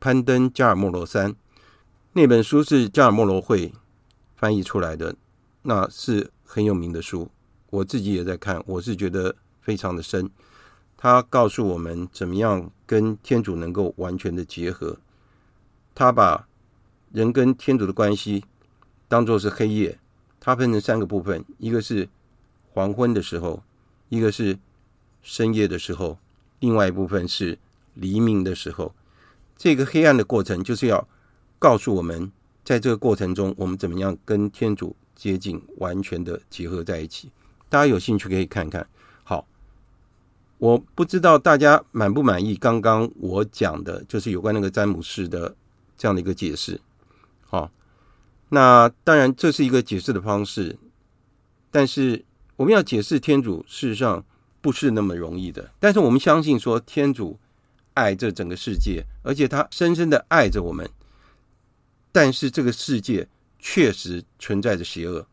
[0.00, 1.34] 攀登加尔默罗山
[2.12, 2.62] 那本书？
[2.62, 3.72] 是加尔默罗会
[4.34, 5.14] 翻译出来的，
[5.62, 7.30] 那是很有名的书。
[7.70, 10.28] 我自己也在看，我是觉得非常的深。
[10.96, 14.98] 他告诉我们怎么样跟天主能够完全的结合。
[15.94, 16.48] 他把
[17.12, 18.44] 人跟天主的关系
[19.06, 19.98] 当作是黑夜，
[20.40, 22.08] 它分成三个部分：一个是
[22.78, 23.64] 黄昏的时候，
[24.08, 24.56] 一个是
[25.20, 26.16] 深夜的时候，
[26.60, 27.58] 另外一部分是
[27.94, 28.94] 黎明的时候。
[29.56, 31.08] 这个黑暗的过程就是要
[31.58, 32.30] 告诉我们，
[32.64, 37.32] 在这个过程中，我们怎么样跟天主接近，完全的结合在一起。
[37.68, 38.86] 大家有兴趣可以看看。
[39.24, 39.44] 好，
[40.58, 45.56] 我不知道大家满不满意刚刚我讲的，就是有关那个詹姆士的
[45.96, 46.80] 这样的一个解释。
[47.44, 47.72] 好，
[48.50, 50.78] 那当然这是一个解释的方式，
[51.72, 52.24] 但是
[52.58, 54.22] 我们要解释天主，事实上
[54.60, 55.70] 不是那么容易的。
[55.80, 57.38] 但是我们相信说，天主
[57.94, 60.90] 爱这整个世界，而且他深深的爱着我们。
[62.12, 63.26] 但是这个世界
[63.58, 65.26] 确实存在着邪恶，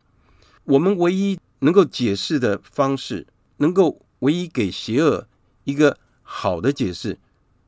[0.64, 1.38] 我们唯一。
[1.60, 5.26] 能够解释的方式，能够唯一给邪恶
[5.64, 7.18] 一个好的解释，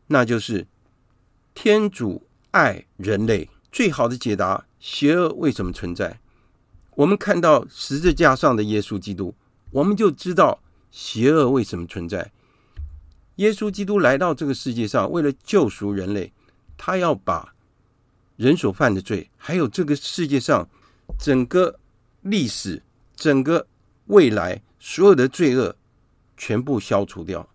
[0.09, 0.66] 那就是
[1.55, 3.49] 天主爱人类。
[3.73, 6.21] 最好的解答，邪恶为什么存在？
[6.97, 9.35] 我们看到十字架上的耶稣基督，
[9.71, 12.31] 我们就知道邪恶为什么存在。
[13.37, 16.33] 耶稣基督来到这个世界上，为了救赎人类，
[16.77, 17.55] 他要把
[18.37, 20.69] 人所犯的罪，还有这个世界上
[21.19, 21.79] 整个
[22.23, 22.83] 历史，
[23.17, 23.67] 整个。
[24.09, 25.77] 未来所有的罪恶
[26.35, 27.47] 全部消除掉，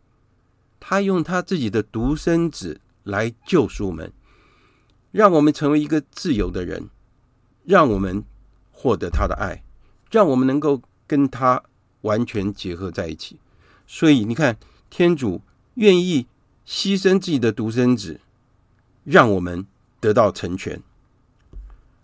[0.80, 4.14] 他用他自己的独生子来救赎我们，
[5.10, 6.92] 让我们成为一个自由的人，
[7.64, 8.24] 让我们
[8.72, 9.64] 获得他的爱，
[10.12, 11.60] 让我们能够跟他
[12.04, 13.36] 完全结合在一起。
[13.86, 14.56] 所以你看，
[14.90, 15.42] 天主
[15.74, 16.26] 愿意
[16.66, 18.22] 牺牲自己的独生子，
[19.04, 19.66] 让我们
[20.00, 20.82] 得到成全。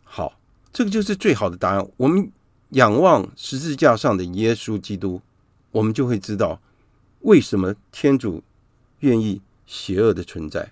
[0.03, 0.37] 好，
[0.73, 1.87] 这个就是最好的答案。
[1.95, 2.29] 我们。
[2.73, 5.19] 仰望十字架上的耶稣基督，
[5.71, 6.61] 我们就会知道
[7.21, 8.43] 为什么天主
[8.99, 10.71] 愿意邪恶的存在。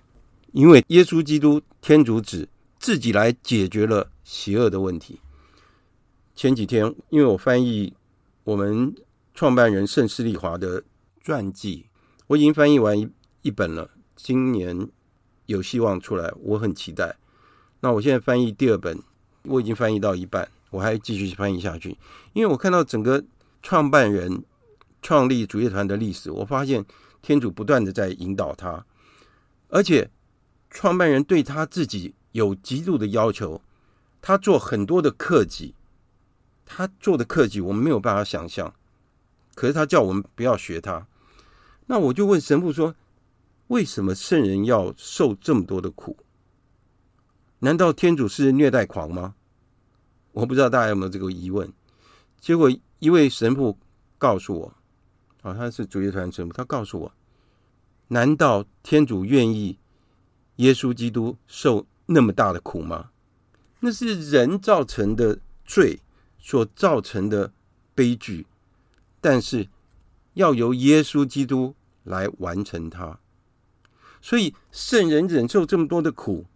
[0.52, 5.18] 因为耶稣基督天主子自己来解决了邪恶的问题。
[6.36, 7.92] 前几天，因为我翻译
[8.44, 8.94] 我们
[9.38, 10.82] 创办人圣施礼华的
[11.20, 11.86] 传记，
[12.26, 13.08] 我已经翻译完一
[13.42, 14.88] 一本了，今年
[15.46, 17.14] 有希望出来，我很期待。
[17.78, 19.00] 那我现在翻译第二本，
[19.44, 20.50] 我已经翻译到一半。
[20.70, 21.96] 我还继续翻译下去，
[22.32, 23.24] 因为我看到整个
[23.62, 24.42] 创办人
[25.02, 26.84] 创立主业团的历史，我发现
[27.22, 28.84] 天主不断的在引导他。
[29.68, 30.10] 而且
[30.68, 33.62] 创办人对他自己有极度的要求，
[34.20, 35.76] 他做很多的克己，
[36.66, 38.74] 他做的克己我们没有办法想象，
[39.58, 41.04] 可是他叫我们不要学他。
[41.86, 42.94] 那我就问神父说：
[43.66, 46.16] 为什么圣人要受这么多的苦？
[47.58, 49.34] 难道天主是虐待狂吗？
[50.30, 51.72] 我不知道大家有没有这个疑问。
[52.40, 53.76] 结果一位神父
[54.16, 54.74] 告诉我，
[55.42, 57.12] 啊，他是主业团神父，他告诉我。
[58.06, 59.76] 难道天主愿意
[60.56, 63.10] 耶稣基督受那么大的苦吗？
[63.80, 65.98] 那是人造成的罪
[66.38, 67.52] 所造成的
[67.96, 68.46] 悲剧，
[69.20, 69.68] 但是
[70.34, 73.18] 要由耶稣基督来完成它。
[74.20, 76.46] 所以圣人忍受这么多的苦，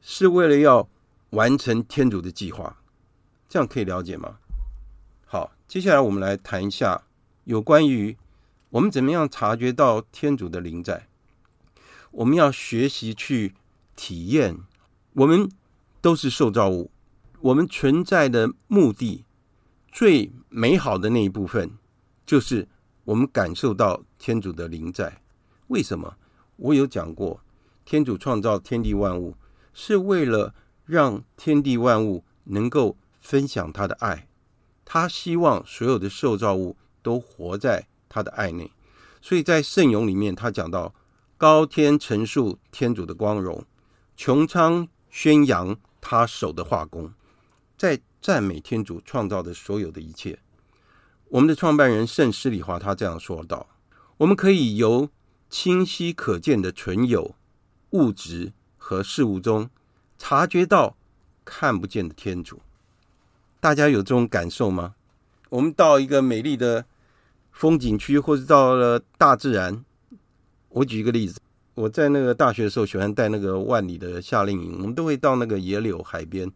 [0.00, 0.88] 是为了要
[1.30, 2.76] 完成天主的计划。
[3.48, 4.38] 这样可以了解吗？
[5.24, 7.04] 好，接下来我们来谈一下
[7.44, 8.16] 有关于。
[8.70, 11.08] 我们怎么样察觉到天主的灵在？
[12.10, 13.54] 我们要学习去
[13.96, 14.58] 体验。
[15.14, 15.50] 我们
[16.02, 16.90] 都是受造物，
[17.40, 19.24] 我们存在的目的
[19.90, 21.77] 最美好的那一部分，
[22.28, 22.68] 就是
[23.04, 25.22] 我们感受到天主的临在。
[25.68, 26.14] 为什么？
[26.56, 27.40] 我有讲过，
[27.86, 29.34] 天主创造天地万物，
[29.72, 34.28] 是为了让天地万物能够分享他的爱。
[34.84, 37.88] 他希望所有的受造物都活在。
[38.10, 38.72] 他的爱内，
[39.20, 40.94] 所以在圣咏里面，他讲到
[41.36, 43.62] 高天陈述天主的光荣，
[44.16, 47.12] 穹苍宣扬他手的画工，
[47.76, 50.38] 在赞美天主创造的所有的一切。
[51.30, 53.66] 我们的创办人圣施礼华他这样说道：
[54.18, 55.08] 我们可以由
[55.50, 57.34] 清晰可见的存有
[57.90, 59.70] 物质和事物中，
[60.18, 60.96] 察觉到
[61.44, 62.60] 看不见的天主。
[63.60, 64.94] 大家有这种感受吗？
[65.50, 66.84] 我们到一个美丽的。
[67.50, 69.84] 风景区，或者到了大自然。
[70.68, 71.40] 我举一个例子，
[71.74, 76.48] 我在那个大学的时候喜欢带那个万里的夏令营，我们都会到那个野柳海边，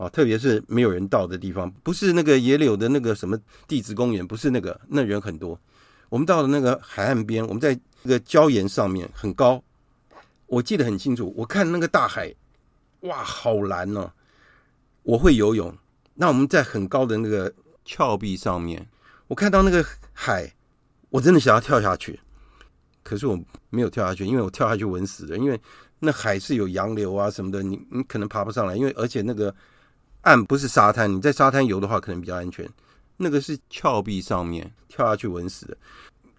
[0.00, 5.60] 啊，特别是没有人到的地方，不是那个野柳的那个什么地质公园，不是那个，那人很多。
[6.08, 9.62] 我们到了那个海岸边，我们在那个礁岩上面很高，
[10.46, 12.34] 我记得很清楚，我看那个大海，
[13.00, 14.10] 哇，好蓝哦！
[15.02, 15.76] 我会游泳，
[16.14, 17.52] 那我们在很高的那个
[17.84, 18.88] 峭壁上面。
[19.28, 19.84] 我看到那个
[20.14, 20.50] 海，
[21.10, 22.18] 我真的想要跳下去，
[23.02, 25.36] 可是我没有跳下去，因为我跳下去稳死的。
[25.36, 25.60] 因为
[25.98, 28.74] 那海是有洋流啊什么的，你你可能爬不上来。
[28.74, 29.54] 因为而且那个
[30.22, 32.68] 岸不是沙滩，你在沙滩游的话可能比较安全。
[33.16, 35.76] 那个是峭壁上面跳下去稳死的。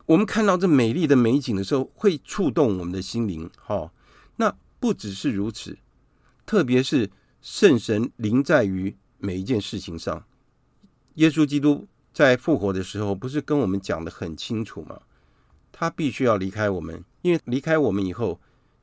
[0.05, 3.49] 我们看到这美丽的美景的时候，会触动我们的心灵。
[3.57, 3.91] 哈，
[4.35, 5.77] 那不只是如此，
[6.45, 7.09] 特别是
[7.41, 10.23] 圣神临在于每一件事情上，
[11.15, 11.87] 耶稣基督。
[12.13, 14.99] 在复活的时候，不是跟我们讲得很清楚吗？
[15.71, 18.37] 他必须要离开我们，因为离开我们以后，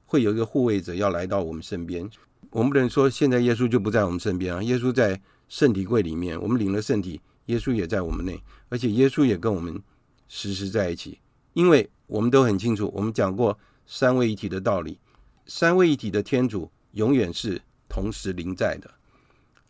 [0.07, 2.11] 会有一个护卫者要来到我们身边。
[2.51, 4.63] 我们不能说现在耶稣就不在我们身边啊！
[4.63, 9.83] 耶稣在圣体柜里面，我们领了圣体，耶稣也在我们内，而且耶稣也跟我们
[10.29, 11.19] 时时在一起。
[11.53, 14.99] 因为我们都很清楚，我们讲过三位一体的道理，
[15.47, 18.91] 三位一体的天主永远是同时临在的。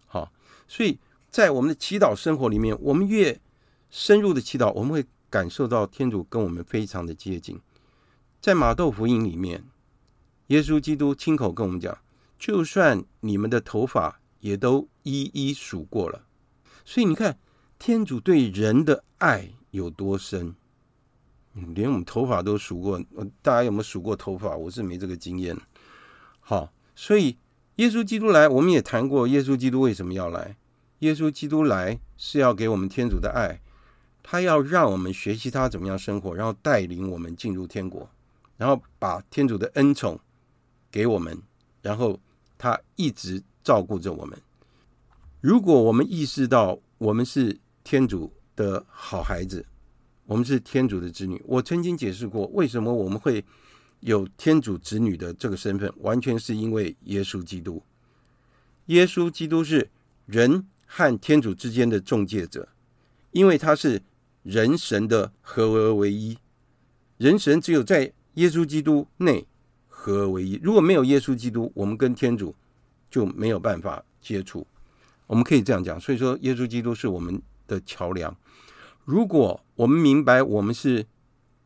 [0.06, 0.30] 好，
[0.66, 0.98] 所以
[1.30, 3.40] 在我们的祈祷生活里面，我们越
[3.90, 7.58] 深入的祈祷，我们会感受到天主跟我们非常的接近。
[8.40, 9.64] 在马窦福音里面，
[10.48, 11.96] 耶稣基督亲口跟我们讲
[12.38, 16.24] ：“就算你们的头发也都一一数过了。”
[16.84, 17.38] 所以你看，
[17.78, 20.54] 天主对人的爱有多深，
[21.74, 22.98] 连我们头发都数过。
[23.42, 24.56] 大家有没有数过头发？
[24.56, 25.56] 我是没这个经验。
[26.40, 27.36] 好，所以
[27.76, 30.56] 耶稣基督来，我们也谈过耶稣基督为什么要来。
[31.00, 33.60] 耶稣基督来是要给我们天主的爱。
[34.22, 38.10] 他要让我们学习他怎么样生活，然后带领我们进入天国，
[38.58, 40.20] 然后把天主的恩宠
[40.90, 41.40] 给我们，
[41.80, 42.20] 然后
[42.58, 44.38] 他一直照顾着我们。
[45.40, 49.64] 如果我们意识到我们是天主的好孩子，
[50.26, 53.42] 我们是天主的子女，我曾经解释过为什么我们会
[54.00, 57.82] 有天主子女的这个身份，完全是因为耶稣基督。
[58.86, 59.88] 耶稣基督是
[60.26, 62.68] 人和天主之间的中介者，
[63.30, 64.02] 因为他是。
[64.44, 66.38] 人神的合而为一，
[67.18, 69.46] 人神只有在耶稣基督内
[70.08, 70.58] 合而为一。
[70.62, 72.54] 如果没有耶稣基督，我们跟天主
[73.10, 74.66] 就没有办法接触。
[75.26, 78.34] 我们可以这样讲，所以说耶稣基督是我们的桥梁。
[79.04, 81.06] 如果我们明白我们是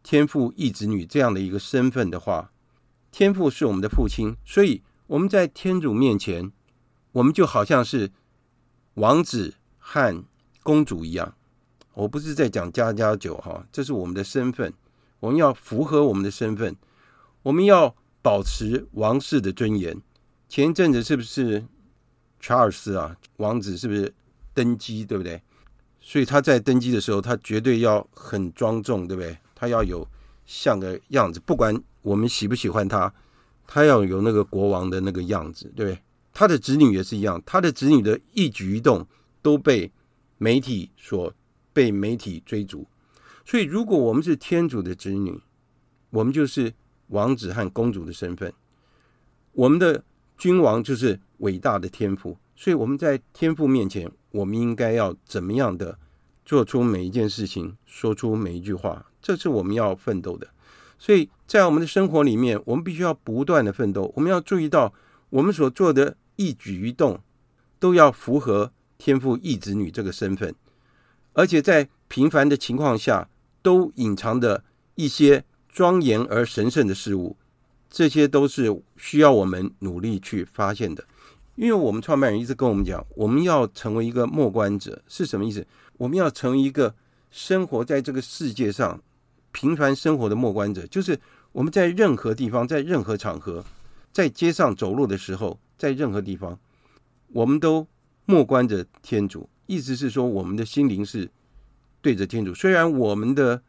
[0.02, 2.50] 天父一子女这样的一个身份的话，
[3.10, 6.50] 天父是我们的父亲，所以我们在天主面前，
[7.12, 8.10] 我们就好像是
[8.94, 10.24] 王子和
[10.62, 11.34] 公主一样。
[11.94, 14.72] 我不是在讲家家酒哈，这是我们的身份，
[15.20, 16.74] 我们要符合我们的身份，
[17.42, 20.00] 我们要保持王室的尊严。
[20.48, 21.64] 前一阵子是不是
[22.40, 24.14] 查尔斯啊，王子是不是
[24.54, 25.42] 登基，对不对？
[26.00, 29.36] 所以他在登基的时候，他绝对要很庄重，对不对？
[29.54, 30.06] 他要有
[30.46, 33.12] 像个样子，不管我们喜不喜欢他，
[33.66, 35.98] 他要有那个国王的那个样子，对不对？
[36.32, 39.06] 他的子女也是一样，他的子女的一举一动
[39.40, 39.90] 都被
[40.38, 41.32] 媒体所
[41.72, 42.86] 被媒体追逐。
[43.44, 45.40] 所以，如果我们是天主的子女，
[46.10, 46.72] 我们就是
[47.12, 48.52] 王子和公主的身份。
[49.52, 50.02] 我们的
[50.36, 55.98] 君王就是伟大的天赋，所以我们在天赋面前，我们应该要怎么样的
[56.44, 60.48] 做出每一件事情，说出每一句话，这是我们要奋斗的。
[60.98, 64.12] 所以在我们的生活里面，我们必须要不断的奋斗。
[64.16, 64.92] 我们要注意到，
[65.30, 67.20] 我们所做的一举一动，
[67.78, 70.54] 都要符合天赋义子女这个身份，
[71.32, 73.28] 而且在平凡的情况下，
[73.62, 77.36] 都隐藏着一些庄严而神圣的事物，
[77.90, 81.04] 这些都是需要我们努力去发现的。
[81.56, 85.66] 因为我们创办人一直跟我们讲，我们要成为一个默观者，是什么意思？
[85.96, 86.94] 我们要成为一个
[87.30, 89.00] 生活在这个世界上
[89.50, 91.18] 平凡生活的默观者，就是
[91.52, 93.64] 我们在任何地方，在任何场合，
[94.12, 96.58] 在街上走路的时候，在任何地方，
[97.28, 97.86] 我们都
[98.26, 99.48] 默观着天主。
[99.66, 101.30] 意思是说，我们的心灵是。
[102.04, 103.62] 对着天主，虽然我们的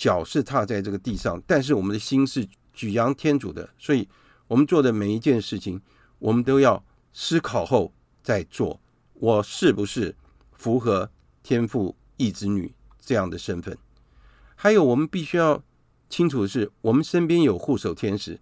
[0.00, 3.68] 脚是踏在这个地上，但是我们的心是举扬天主的。
[3.76, 4.08] 所以，
[4.48, 5.78] 我们做的每一件事情，
[6.18, 6.82] 我们都要
[7.12, 7.92] 思考后
[8.22, 8.80] 再做。
[9.12, 10.16] 我是不是
[10.52, 11.10] 符合
[11.42, 13.76] 天父义子女这样的身份？
[14.56, 15.62] 还有，我们必须要
[16.08, 18.40] 清楚的是，我们身边有护守天使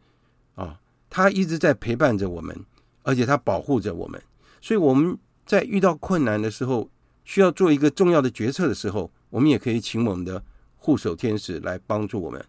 [0.54, 0.78] 啊，
[1.10, 2.64] 他一直在陪伴着我们，
[3.02, 4.22] 而且他保护着我们。
[4.60, 6.88] 所以，我们在遇到困难的时候，
[7.24, 9.10] 需要做一个重要的决策的时候。
[9.30, 10.42] 我们也可以请我们的
[10.88, 12.42] 护守天使来帮助我们，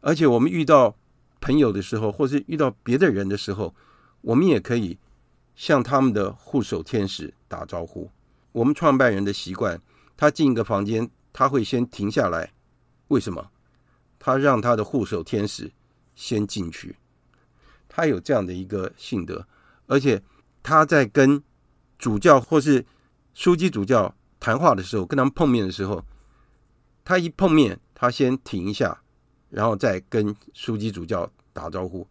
[0.00, 0.96] 而且我们遇到
[1.42, 3.74] 朋友的时候，或是遇到别的人的时候，
[4.22, 4.96] 我们也可以
[5.54, 8.10] 向他们的护守天使打招呼。
[8.52, 9.78] 我们创办人的习惯，
[10.16, 12.50] 他进一个房间，他会先停下来。
[13.08, 13.50] 为什么？
[14.18, 15.70] 他让他的护守天使
[16.14, 16.96] 先进去。
[17.90, 19.46] 他有这样的一个性德，
[19.86, 20.22] 而且
[20.62, 21.42] 他在跟
[21.98, 22.82] 主教或是
[23.36, 26.02] 枢机主教谈话的时候，跟他们碰面的时候。
[27.04, 29.02] 他一碰面，他先停一下，
[29.50, 32.06] 然后再跟枢机主教打招呼。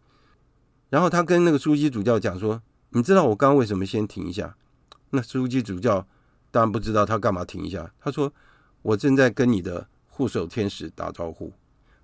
[0.90, 4.54] 然后他跟那个枢机主教讲说：“你知道我刚刚为什么先停一下？”
[5.10, 6.06] 那枢机主教
[6.50, 7.90] 当然不知道他干嘛停一下。
[7.98, 8.32] 他说
[8.82, 11.52] ：“我正在跟你的护守天使打招呼。”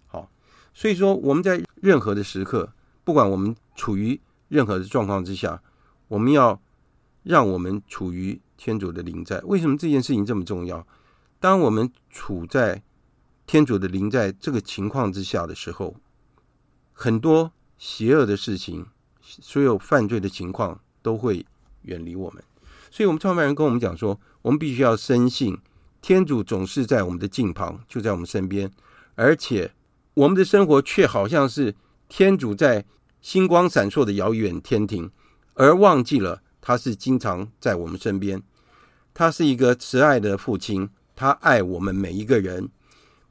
[0.08, 0.30] 好，
[0.72, 2.72] 所以说我们在任何的时刻，
[3.04, 4.18] 不管我们处于
[4.48, 5.62] 任何的状况之下，
[6.08, 6.58] 我们要
[7.22, 9.38] 让我们处于天主的临在。
[9.40, 10.86] 为什么这件事情这么重要？
[11.40, 12.82] 当我们处在
[13.46, 15.94] 天主的临在这个情况之下的时候，
[16.92, 18.86] 很多邪恶的事情，
[19.22, 21.46] 所有犯罪的情况都会
[21.82, 22.42] 远离我们。
[22.90, 25.56] 所以，我们创办人跟我们讲说，我们必须要深信
[26.02, 28.70] 天主总是在我们的近旁，就在我们身边，
[29.14, 29.72] 而且
[30.14, 31.74] 我们的生活却好像是
[32.08, 32.84] 天主在
[33.20, 35.10] 星光闪烁的遥远天庭，
[35.54, 38.42] 而忘记了他是经常在我们身边。
[39.14, 40.90] 他是一个慈爱的父亲。
[41.18, 42.68] 他爱我们每一个人，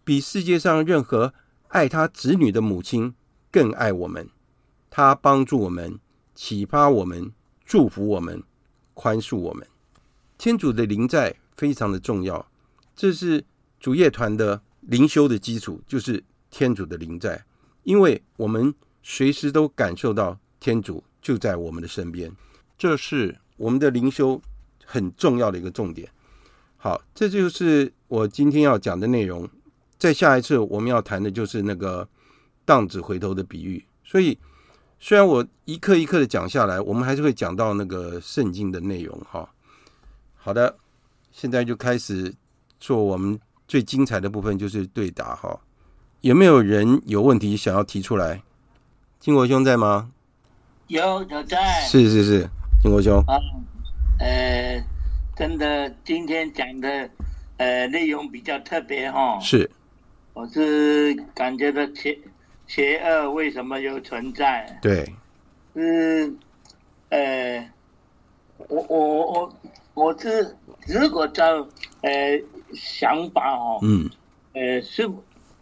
[0.03, 1.33] 比世界上任何
[1.69, 3.15] 爱他子女的母亲
[3.49, 4.29] 更爱我们。
[4.89, 5.97] 他帮助我们，
[6.35, 7.31] 启发我们，
[7.63, 8.43] 祝福我们，
[8.93, 9.65] 宽恕我们。
[10.37, 12.45] 天主的灵在非常的重要，
[12.93, 13.45] 这是
[13.79, 16.21] 主业团的灵修的基础，就是
[16.51, 17.41] 天主的灵在。
[17.83, 22.29] 因为我们随时都感受到天主就在我们的身边，
[22.77, 24.41] 这是我们的灵修
[24.83, 26.11] 很重要的一个重点。
[26.79, 29.49] 好，这就是我今天要讲的内容。
[29.97, 32.07] 在下一次我们要谈的就是那个
[32.63, 33.83] 荡子回头的比喻。
[34.05, 34.37] 所以，
[34.99, 39.19] 虽然我一课一课的讲下来，我们还是会讲到那个圣经的内容。
[39.29, 39.49] 哈，
[40.35, 40.77] 好的，
[41.31, 42.31] 现在就开始
[42.79, 45.35] 做我们最精彩的部分，就是对答。
[45.35, 45.59] 哈，
[46.21, 48.43] 有没有人有问题想要提出来？
[49.19, 50.11] 金国兄在吗？
[50.87, 51.81] 有，有在。
[51.87, 52.49] 是是是，
[52.83, 53.17] 金国兄。
[53.25, 53.33] 啊，
[54.19, 54.85] 呃。
[55.37, 57.09] 真的，今天讲的
[57.57, 59.39] 呃内容比较特别哈。
[59.39, 59.69] 是，
[60.33, 62.17] 我是感觉到邪
[62.65, 64.79] 邪恶为什么又存在？
[64.81, 65.13] 对，
[65.75, 66.33] 是
[67.09, 67.69] 呃，
[68.67, 69.53] 我我我
[69.93, 70.55] 我是
[70.87, 71.67] 如果照
[72.01, 72.41] 呃
[72.73, 74.09] 想法哦，嗯，
[74.53, 75.07] 呃是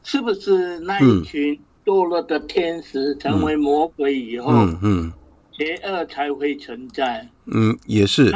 [0.04, 4.82] 是不是那一群堕落的天使成为魔鬼以后，嗯嗯。
[4.82, 5.14] 嗯
[5.58, 8.32] 邪恶才会存在，嗯，也是，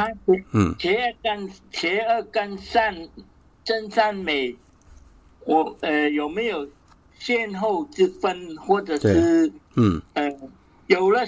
[0.52, 3.08] 嗯，邪恶跟邪恶跟善
[3.64, 4.56] 真善美，
[5.44, 6.68] 我呃有没有
[7.18, 10.00] 先后之分，或者是嗯。
[10.14, 10.30] 呃
[10.86, 11.20] 有了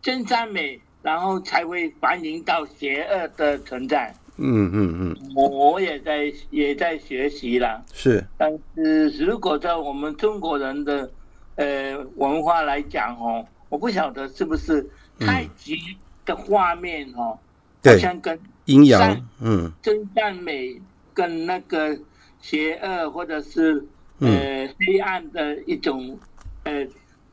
[0.00, 4.14] 真善美，然后才会反映到邪恶的存在。
[4.38, 7.84] 嗯嗯嗯，我我也在也在学习了。
[7.92, 11.10] 是，但是如果在我们中国人的
[11.56, 14.88] 呃文化来讲哦，我不晓得是不是
[15.18, 15.76] 太极
[16.24, 17.38] 的画面哦，
[17.84, 20.80] 好像跟阴阳，嗯，真善美
[21.12, 21.98] 跟那个
[22.40, 23.84] 邪恶或者是
[24.20, 26.18] 呃黑暗的一种
[26.64, 26.86] 呃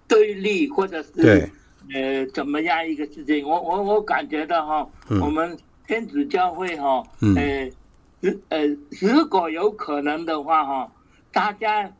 [0.07, 1.49] 对立，或者是对。
[1.93, 4.89] 呃怎么样一个事情，我我我感觉到哈，
[5.21, 5.57] 我们。
[5.87, 7.03] 天主教会哈，
[7.35, 7.69] 呃，
[8.21, 8.65] 如呃，
[9.01, 10.89] 如果有可能的话哈，
[11.33, 11.91] 大家，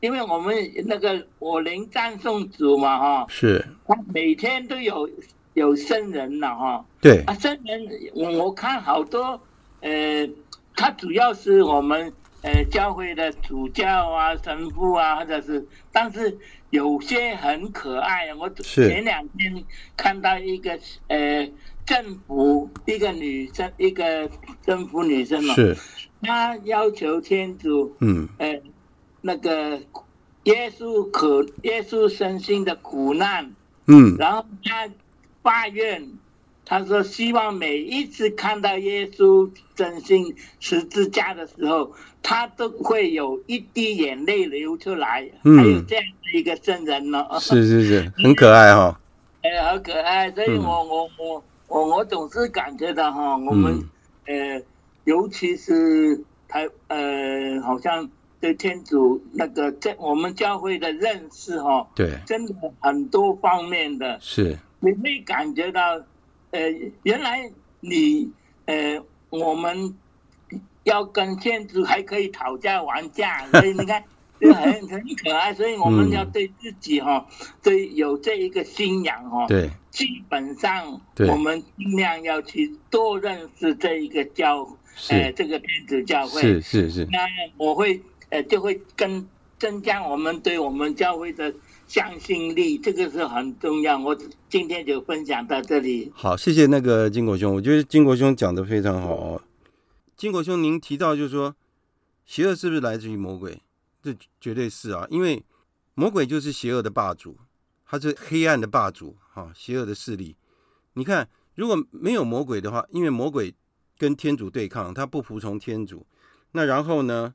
[0.00, 5.08] 因为我们那个我灵赞颂主嘛哈，是，他每天都有
[5.54, 9.40] 有圣人了哈，对，啊，圣人我我看好多，
[9.80, 10.28] 呃，
[10.74, 16.38] 他主要是我们呃教会的主教啊、神父啊，或者是，但是
[16.70, 19.64] 有些很可爱，我前两天
[19.96, 20.78] 看到一个
[21.08, 21.48] 呃。
[21.86, 24.30] 政府一个女生，一个
[24.62, 25.76] 政府女生嘛，是，
[26.22, 28.62] 她要求天主，嗯，呃，
[29.20, 29.80] 那个
[30.44, 33.52] 耶稣可耶稣身心的苦难，
[33.86, 34.88] 嗯，然后他
[35.42, 36.10] 发愿，
[36.64, 41.92] 他说希望每一次看到耶稣身心十字架的时候，
[42.22, 48.96] 他都会有一滴眼泪流出来，嗯，还有这样的一个圣人呢，是是是， 很可爱哈，哦，
[49.42, 51.38] 哎，好可爱，所以我我我。
[51.38, 53.80] 嗯我我总是感觉到哈，我们
[54.26, 54.60] 呃，
[55.04, 58.10] 尤其是台呃，好像
[58.40, 66.00] 对天主那个在我们教会的认识哈，对，真的很多方面的，是，你会感觉到，
[66.50, 66.60] 呃，
[67.02, 68.30] 原来你
[68.66, 69.94] 呃，我们
[70.84, 74.02] 要跟天主还可以讨价还价， 所以你看。
[74.40, 77.26] 就很很可爱，所以我们要对自己哈，
[77.62, 84.66] 对有这一个信仰哈，对，基本上我们尽量要去多认识这一个教，
[85.10, 87.08] 呃，这个天主教会，是是是。
[87.12, 87.18] 那
[87.58, 88.00] 我会
[88.30, 89.28] 呃就会跟
[89.58, 91.54] 增加我们对我们教会的
[91.86, 93.98] 向心力，这个是很重要。
[93.98, 94.16] 我
[94.48, 96.10] 今天就分享到这里。
[96.14, 99.42] 好，谢谢那个金国兄，我觉得金国兄讲得非常好哦。
[100.16, 101.54] 金国兄，您提到就是说，
[102.24, 103.60] 邪恶是不是来自于魔鬼？
[104.02, 105.44] 这绝对是啊，因为
[105.94, 107.36] 魔鬼就是邪恶的霸主，
[107.84, 110.36] 他是黑暗的霸主，哈，邪恶的势力。
[110.94, 113.54] 你看，如果没有魔鬼的话，因为魔鬼
[113.98, 116.06] 跟天主对抗，他不服从天主，
[116.52, 117.34] 那然后呢，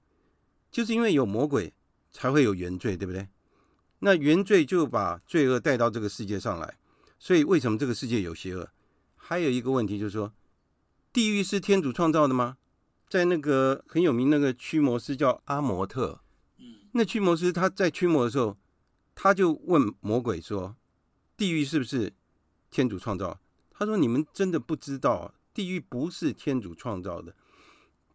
[0.75, 1.73] 就是因为有魔鬼，
[2.11, 3.29] 才会有原罪，对不对？
[3.99, 6.77] 那原罪就把罪恶带到这个世界上来，
[7.17, 8.69] 所以为什么这个世界有邪恶？
[9.15, 10.33] 还有一个问题就是说，
[11.13, 12.57] 地狱是天主创造的吗？
[13.07, 16.19] 在那个很有名那个驱魔师叫阿摩特。
[16.91, 18.57] 那驱魔师他在驱魔的时候，
[19.15, 20.75] 他就问魔鬼说
[21.37, 22.11] ：“地狱是不是
[22.69, 23.39] 天主创造？”
[23.71, 27.33] 他说：“你们真的不知道，地狱不是天主创造的，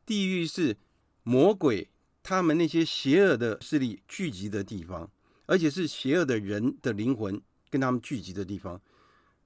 [0.04, 0.76] 地狱是
[1.22, 1.88] 魔鬼
[2.22, 5.10] 他们那些邪恶的势力聚集的地方，
[5.46, 8.80] 而且是邪恶的人的灵魂跟他们聚集的地方，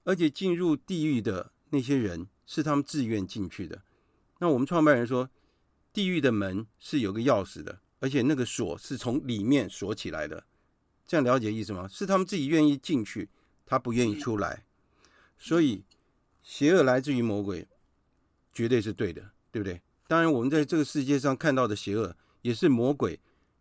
[0.05, 3.83] 而且进入地狱的那些人是他们自愿进去的。
[4.39, 5.31] 那我们创办人说，
[5.93, 10.45] 地狱的门是有个钥匙的。”而且那个锁是从里面锁起来的，
[11.07, 11.89] 这样了解意思吗？
[11.89, 13.31] 是他们自己愿意进去，
[13.65, 14.67] 他不愿意出来，
[15.39, 15.83] 所以
[16.43, 17.67] 邪恶来自于魔鬼，
[18.53, 19.81] 绝对是对的，对不对？
[20.07, 22.15] 当然，我们在这个世界上看到的邪恶
[22.45, 23.19] 也是魔鬼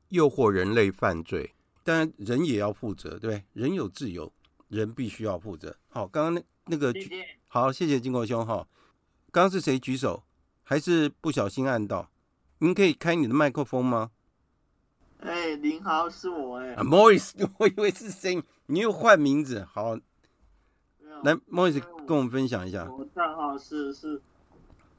[0.10, 1.54] 诱惑人类犯罪，
[1.86, 3.44] 当然人也要负责，对不对？
[3.54, 4.30] 人有自由，
[4.68, 5.74] 人必须要负责。
[5.88, 6.94] 好，刚刚那那个，
[7.48, 8.68] 好，谢谢金国兄哈。
[9.32, 10.22] 刚刚是谁举手？
[10.64, 12.12] 还是不小心按到？
[12.58, 14.12] 您可以开你的麦克风吗？
[15.20, 16.76] 哎，您好，是我哎。
[16.84, 19.96] Morris， 我以为是谁，你又换名字，好。
[21.24, 22.92] 来，Morris 跟我们分享一下。
[22.92, 24.22] 我账号是是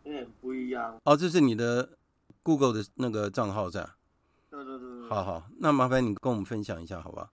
[0.04, 0.98] 有点不一样。
[1.04, 1.98] 哦，这是你的
[2.44, 3.88] Google 的那个账号在？
[4.48, 5.08] 对对对对。
[5.08, 7.32] 好好，那麻烦你跟我们分享一下，好吧？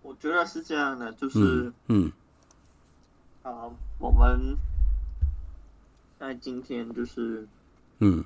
[0.00, 2.10] 我觉得是这样的，就是嗯，
[3.42, 4.56] 好，我们
[6.18, 7.46] 在今天就是
[7.98, 8.24] 嗯。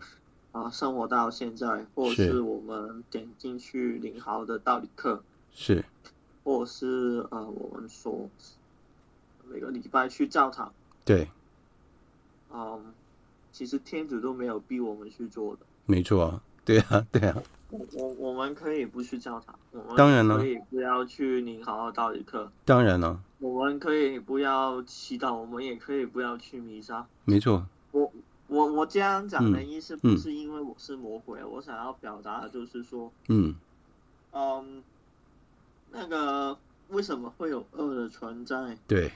[0.50, 5.22] 啊，生活到现在，或者是我们点进去领豪的道理课，
[5.52, 5.84] 是，
[6.42, 8.28] 或者是呃，我们说
[9.46, 10.72] 每个礼拜去教堂，
[11.04, 11.28] 对，
[12.50, 12.94] 嗯，
[13.52, 28.12] 其实天主都没有逼我们去做的，没错啊，对啊，对啊，我我我们可以不去教堂，我们当然了，可以不要去你好好道理课，当然了，我们可以不要祈祷，我们也可以不要去弥撒，没错，我。
[28.50, 33.54] 我我这样讲的意思不是因为我是魔鬼，嗯、我想要表达的就是说，嗯，
[34.32, 34.82] 嗯，
[35.90, 36.56] 那个
[36.88, 38.78] 为什么会有恶的存在？
[38.86, 39.08] 对，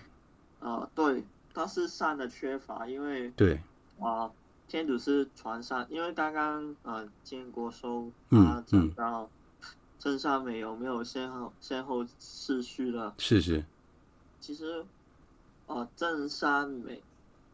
[0.60, 3.54] 啊、呃，对，它是善的缺乏，因为对
[4.00, 4.32] 啊、呃，
[4.72, 9.28] 天主是传善，因为刚刚呃，建国修嗯讲到
[9.98, 13.12] 真善美有没有先后先后次序了？
[13.18, 13.62] 是是，
[14.40, 14.82] 其实
[15.66, 17.02] 啊，真善美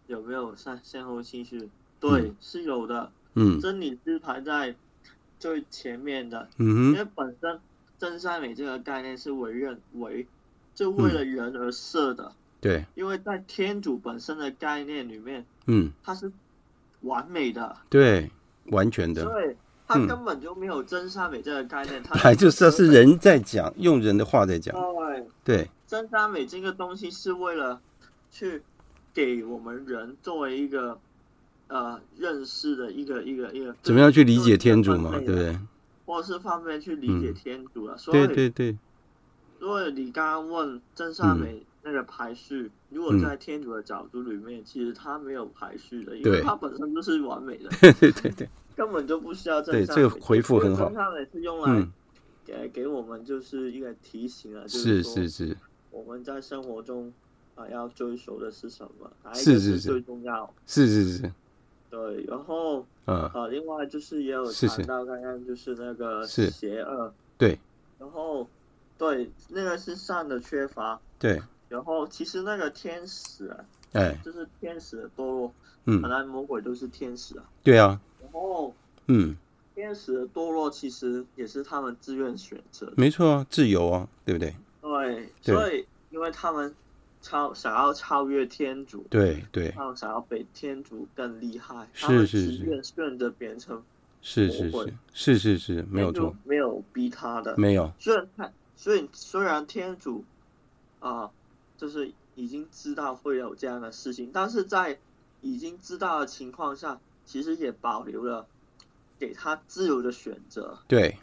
[0.07, 1.69] 有没有先先后次序？
[1.99, 3.11] 对，嗯、是有的。
[3.35, 4.77] 嗯，真理是排在
[5.41, 6.49] 最前面的。
[6.59, 7.59] 嗯，因为本身
[7.99, 10.25] 真善美这个概念是为人为，
[10.73, 12.27] 就为了人而设的。
[12.27, 16.31] 嗯、对，因为在天主本身的概念里面，嗯，它是
[17.03, 18.31] 完美的，对，
[18.67, 19.25] 完全的。
[19.25, 24.75] 对，他根本就没有真善美这个概念，嗯、它还就是是人在讲，用人的话在讲。
[24.75, 27.81] 对，对，真善美这个东西是为了
[28.31, 28.63] 去
[29.13, 30.99] 给我们人作为一个。
[31.71, 35.59] 呃，认识的一个一个一个，怎么样去理解天主嘛，对不对？
[36.07, 37.95] 或者是方便去理解天主了。
[38.07, 38.75] 对对对。
[39.61, 47.71] 所以你刚刚问真善美那个排序，如果在天主的角度里面，其实他没有排序的，因为他本身就是完美的。
[47.81, 48.49] 对对对对。
[48.77, 49.87] 根本就不需要真善美。
[49.87, 50.85] 对，这个回复很好。
[50.85, 51.89] 真善美是用来
[52.45, 55.57] 给给我们就是一个提醒啊，是是是。
[55.91, 57.11] 我们在生活中
[57.55, 59.11] 啊要追求的是什么？
[59.35, 59.89] 是是是。
[59.89, 60.53] 最重要。
[60.67, 61.33] 是是是。
[61.91, 67.59] 对，然后，嗯，啊，另外就是也有谈到刚刚就是那个邪恶，对，
[67.99, 68.47] 然后，
[68.99, 75.53] 对，那个是善的缺乏，对，然后其实那个天使啊，哎，就是天使的堕落，
[75.85, 78.75] 嗯，本来魔鬼都是天使啊，对啊，然后，
[79.07, 79.37] 嗯，
[79.75, 84.55] 天使的堕落其实也是他们自愿选择，没错啊，自由啊，对不对？
[84.81, 86.75] 对，所以因为他们。
[87.21, 93.83] 超想要超越天主，对对，他们想要比天主更厉害，是是是，愿顺着变成，
[94.23, 97.93] 是是是是是是，没有错，没有逼他的，没有。
[97.99, 100.25] 虽然他，所以虽然天主
[101.01, 101.31] 啊、呃，
[101.79, 104.99] 就是已经知道会有这样的事情，但是在
[105.41, 108.47] 已经知道的情况下，其实也保留了
[109.19, 110.79] 给他自由的选择。
[110.87, 111.17] 对，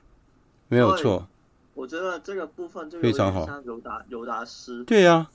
[0.67, 1.27] 没有错。
[1.75, 5.31] 我觉得这个部分就非常好，像尤达尤达斯，对呀、啊。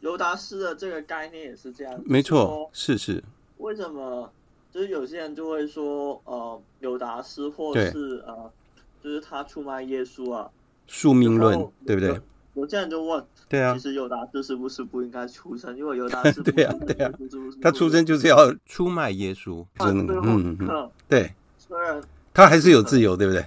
[0.00, 3.22] 尤达斯的这个概念也是这样，没错，是是。
[3.56, 4.30] 为什么？
[4.70, 8.52] 就是有些人就会说，呃，尤达斯或是呃，
[9.02, 10.50] 就是他出卖耶稣啊，
[10.86, 12.20] 宿命论，对不对？
[12.58, 15.76] 有些人就问，对啊，其实尤达斯是不是不应该出生？
[15.76, 17.12] 因为尤达斯对啊对啊，
[17.62, 21.32] 他出生就是要出卖耶稣，真的，嗯嗯，对。
[21.56, 22.00] 虽然
[22.32, 23.46] 他还是有自由，对不对？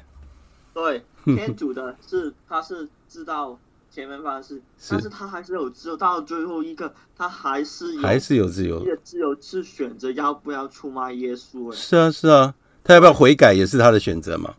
[0.74, 1.04] 对，
[1.36, 3.60] 天主的是他是知道。
[3.94, 11.70] 前面方式，但是他还是有自由，到最后一个，他还是有还是有自由，自由是选择要不要出卖耶稣。
[11.74, 12.56] 是啊，是啊，
[12.86, 14.56] 他要不要悔改也是他的选择嘛。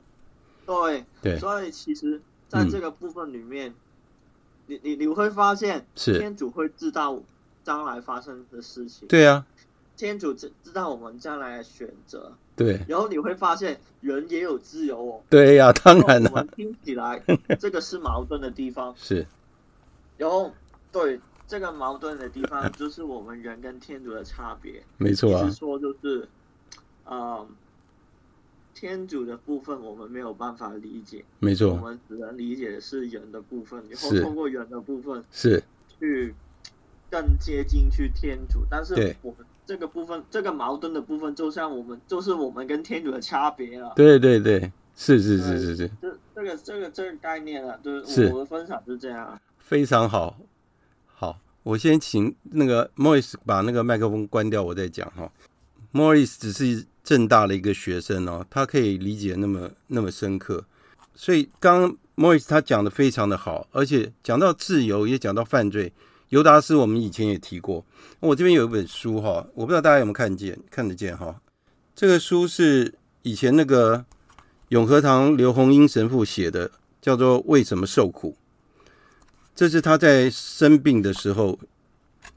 [0.66, 3.74] 对对，所以其实在这个部分里面，嗯、
[4.66, 7.20] 你你你会发现，是天主会知道
[7.64, 9.08] 将来发生的事情。
[9.08, 9.44] 对啊，
[9.96, 12.32] 天主知知道我们将来的选择。
[12.54, 15.22] 对，然后你会发现人也有自由哦。
[15.30, 16.30] 对呀、啊，当然了。
[16.30, 17.22] 我们听起来
[17.58, 18.94] 这个是矛盾的地方。
[18.96, 19.26] 是。
[20.18, 20.52] 然后，
[20.92, 24.82] 对这个矛盾的地方，就是我们人跟天主的差别。
[24.98, 25.48] 没错啊。
[25.48, 26.28] 是说就是，
[27.04, 27.46] 呃，
[28.74, 31.24] 天主的部分我们没有办法理解。
[31.38, 31.70] 没错。
[31.72, 35.62] 我们只能理解的是人的部分，然后通过人的部分是
[35.98, 36.34] 去
[37.10, 39.46] 更接近去天主，但是我们。
[39.64, 43.92] 这个部分，这个矛盾的部分，就像我们，就是我们跟天主的差别了。
[43.94, 44.60] 对对对，
[44.96, 45.90] 是是是是是。
[46.00, 49.40] 这这个这个这个概念啊，就是我的分享是这样。
[49.58, 50.36] 非常好，
[51.06, 55.30] 好，我先请那个 Morris 把那个麦克风关掉，我再讲哈。
[55.92, 60.64] Morris 只是正大的一个学生哦，他可以理解那么那么深刻，
[61.14, 65.92] 所以刚莫里斯他讲的非常的好，而且讲到自由，也讲到犯罪。
[66.28, 67.84] 尤达斯，我们以前也提过。
[68.20, 71.40] 我这边有一本书哈，我不知道大家有没有看见，看得见哈。
[71.94, 74.02] 这个书是以前那个
[74.68, 76.70] 永和堂刘洪英神父写的，
[77.02, 78.36] 叫做《为什么受苦》。
[79.54, 81.58] 这是他在生病的时候，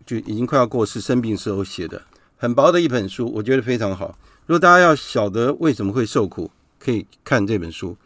[0.05, 2.01] 就已经快要过世，生病时候写的，
[2.35, 4.17] 很薄的一本书，我觉得非常好。
[4.45, 7.97] 如果大家要晓得为什么会受苦，可以看这本书。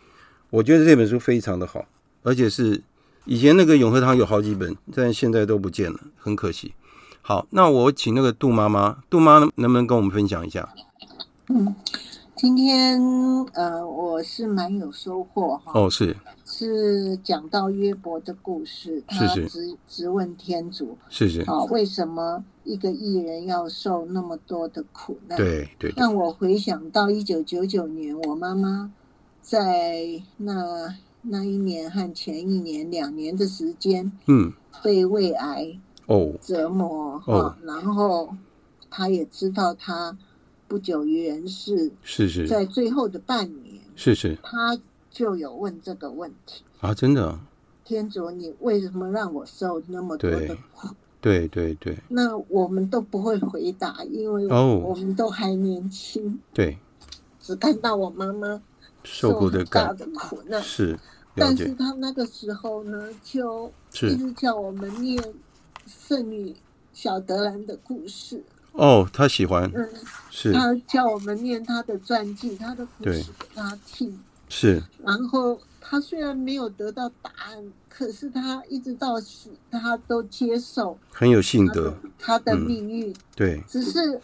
[0.50, 1.86] 我觉得这本书非常的好，
[2.24, 2.82] 而且是。
[3.26, 6.74] 以前那个永和堂有好几本，但现在都不见了，很可惜。
[7.22, 10.68] 好，那我请那个杜妈妈，杜妈能不能跟我们分享一下？
[11.50, 11.76] 嗯，
[12.42, 12.98] 今天
[13.52, 15.74] 呃，我是蛮有收获哈。
[15.76, 16.16] 哦，是
[16.46, 25.38] 是讲到约伯的故事，他直直问天主，是是，啊，为什么一个艺人要受那么多的苦难？
[25.38, 25.94] 对对。
[25.98, 28.94] 让我回想到一九九九年，我妈妈
[29.42, 30.96] 在那。
[31.22, 38.30] 那一年和前一年两年的时间，嗯，被胃癌哦折磨哈、哦，然后
[38.90, 40.18] 他也知道他
[40.70, 42.48] 不久于人世，是是。
[42.48, 44.38] 在最后的半年，是是。
[44.44, 47.40] 他就有问这个问题：啊，真的，
[47.84, 50.88] 天主，你为什么让我受那么多的苦？
[51.20, 56.78] 对对对，那我们都不会回答，因为我们都还年轻，对，
[57.42, 58.62] 只看到我妈妈。
[59.06, 61.00] 受过的大的苦难是，
[61.34, 63.72] 但是他那个时候呢，就
[64.04, 65.24] 一直叫我们念
[65.88, 66.54] 圣女
[66.94, 68.44] 小德兰的故事。
[68.74, 69.90] 哦，他喜欢，嗯，
[70.30, 74.20] 是，他叫我们念他的传记，他的故事给他听。
[74.48, 83.12] 是，然后他虽然没有得到答案，可是他一直到死，他都接受，很有信德，他的命运。
[83.12, 84.22] 嗯、对，只是，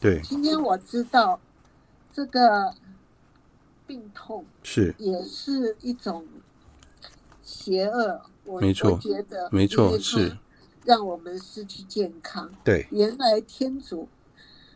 [0.00, 1.40] 对，今天我知道
[2.12, 2.74] 这个。
[3.88, 4.94] 病痛是。
[4.98, 6.26] 也是一种
[7.42, 10.36] 邪恶，我没错，我觉得没错是
[10.84, 12.50] 让我们失去健康。
[12.64, 14.08] 对，原来天主，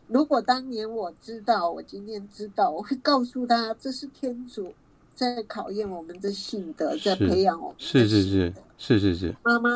[0.07, 4.73] 如果当年我知道，我今天知道，我会告诉他，这是天主
[5.15, 7.77] 在考验我们的信德，在培养我们。
[7.79, 9.35] 是是是是是是。
[9.43, 9.71] 妈妈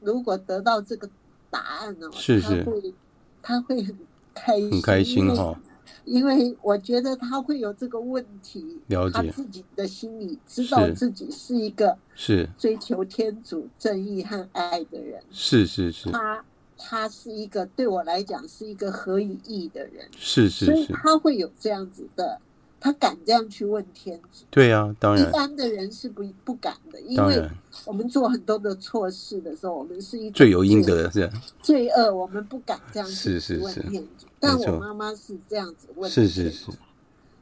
[0.00, 1.08] 如果得到这个
[1.50, 2.10] 答案呢？
[2.12, 2.94] 是是，他会
[3.42, 3.96] 他会很
[4.34, 5.58] 开心，很开心哈、哦。
[6.06, 16.44] 因为我觉得他会有这个问题，了解他自己的心里知道自己是一个是追求天主正义和爱的人，是是是，他
[16.78, 22.40] 他是一个对我来讲是一个合于义的人，是是是，所以他会有这样子的，
[22.78, 27.50] 他敢这样去问天主，对呀、啊，当然，一般的人是不不敢的，因为
[27.84, 31.28] 我们做很多的错事的时候，我们是一罪有应得是
[31.60, 33.98] 罪恶，我们不敢这样去问天主。
[33.98, 36.70] 是是是但我妈妈是这样子问，是是是，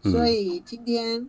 [0.05, 1.29] 嗯、所以今天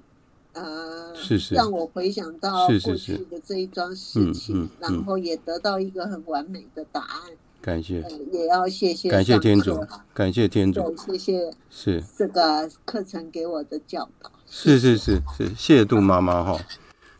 [0.53, 1.55] 呃，是是。
[1.55, 7.31] 让我回想到过去的这一桩事情，然后也得到一个很完美的答案。
[7.61, 12.03] 感谢，呃、也要谢谢感谢天主，感谢天主，谢谢是。
[12.15, 14.31] 这个课程给我的教导。
[14.47, 16.59] 是是是是，谢谢杜妈妈哈。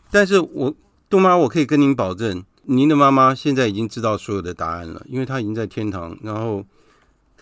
[0.08, 0.72] 但是我
[1.10, 6.64] 杜妈，我可以跟您保证，您的妈妈现在已经知道所有的答案了，因为她已经在天堂，然后。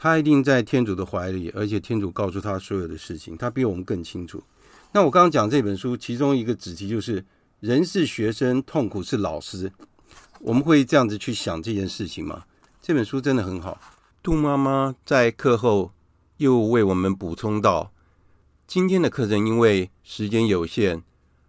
[0.05, 4.43] 他一定在天主的怀里，而且天主告诉他所有的事情，他比我们更清楚。
[4.93, 7.25] 那我刚刚讲这本书，其中一个主题就是
[7.61, 9.73] “人是学生，痛苦是老师”。
[10.41, 12.45] 我们会这样子去想这件事情吗？
[12.83, 13.81] 这本书真的很好。
[14.23, 15.93] 杜妈妈在课后
[16.37, 17.91] 又为我们补充到，
[18.67, 21.03] 今天的课程因为时间有限，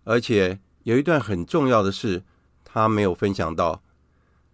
[0.06, 2.24] 而且有一段很重要的事，
[2.64, 3.84] 她没有分享到。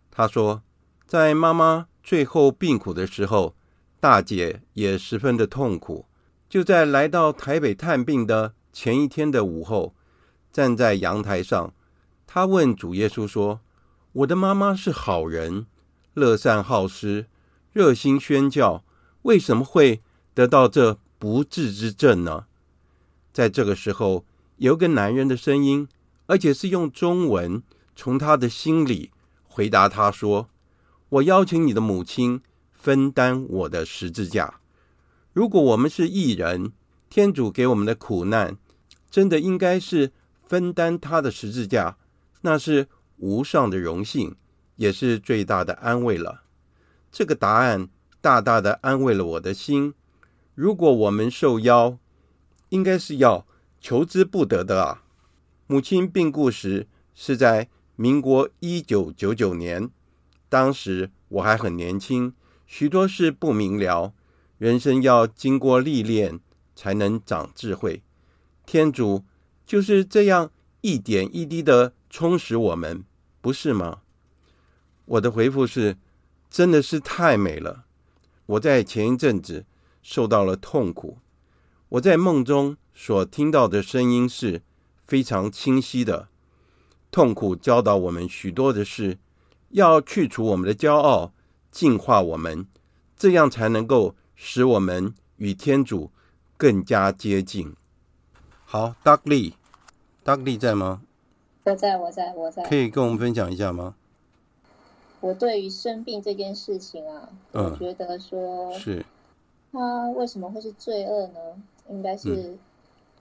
[0.10, 0.64] 她说，
[1.06, 3.54] 在妈妈最后病苦的时候。
[4.02, 6.08] 大姐也十分的痛苦，
[6.50, 9.94] 就在来到台北探病的前一天的午后，
[10.52, 11.72] 站在阳台上，
[12.26, 13.60] 她问主耶稣说
[14.14, 15.68] ：“我的妈妈是好人，
[16.16, 17.28] 乐善好施，
[17.72, 18.84] 热心宣教，
[19.22, 20.02] 为什么会
[20.34, 22.46] 得到这不治之症呢？”
[23.32, 24.26] 在这个时候，
[24.58, 25.88] 有个男人的声音，
[26.26, 27.62] 而且是用中文，
[27.96, 29.12] 从他的心里
[29.44, 30.50] 回答他说
[31.10, 32.42] ：“我邀请你的母亲。”
[32.82, 34.60] 分担我的十字架。
[35.34, 36.72] 如果我们是义人，
[37.12, 38.58] 天主给我们的苦难，
[39.12, 40.12] 真的应该是
[40.48, 41.98] 分担他的十字架，
[42.42, 44.36] 那是无上的荣幸，
[44.78, 46.42] 也是最大的安慰了。
[47.12, 47.88] 这个答案
[48.20, 49.94] 大大的安慰了我的心。
[50.56, 52.00] 如果我们受邀，
[52.70, 53.46] 应该是要
[53.80, 55.04] 求之不得的啊。
[55.68, 59.88] 母亲病故时是在民国一九九九年，
[60.50, 62.34] 当时我还很年轻。
[62.74, 64.14] 许多事不明了，
[64.58, 66.40] 人生要经过历练
[66.74, 68.02] 才能长智慧。
[68.66, 69.26] 天主
[69.66, 73.04] 就是这样一点一滴的充实我们，
[73.42, 74.04] 不是吗？
[75.04, 75.98] 我的回复是：
[76.50, 77.84] 真的是太美了。
[78.46, 79.66] 我在前一阵子
[80.02, 81.18] 受到了痛苦，
[81.90, 84.62] 我在梦中所听到的声音是
[85.06, 86.30] 非常清晰的。
[87.12, 89.18] 痛苦教导我们许多的事，
[89.72, 91.34] 要去除我们的骄傲。
[91.72, 92.68] 净化我们，
[93.18, 96.12] 这样才能够使我们与天主
[96.58, 97.74] 更加接近。
[98.66, 101.02] 好，Doug Lee，Doug Lee 在吗？
[101.64, 102.64] 我在，我在，我在。
[102.64, 103.96] 可以跟我们分享一下吗？
[105.20, 109.06] 我对于生病这件事情啊，嗯、我觉得说是，
[109.72, 111.40] 他为什么会是罪恶呢？
[111.90, 112.58] 应该是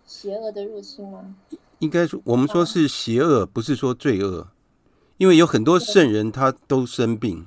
[0.07, 1.35] 邪恶的入侵吗？
[1.81, 4.49] 应该说，我们说是邪恶，不是说罪恶，
[5.19, 7.47] 因为有很多圣人他都生病。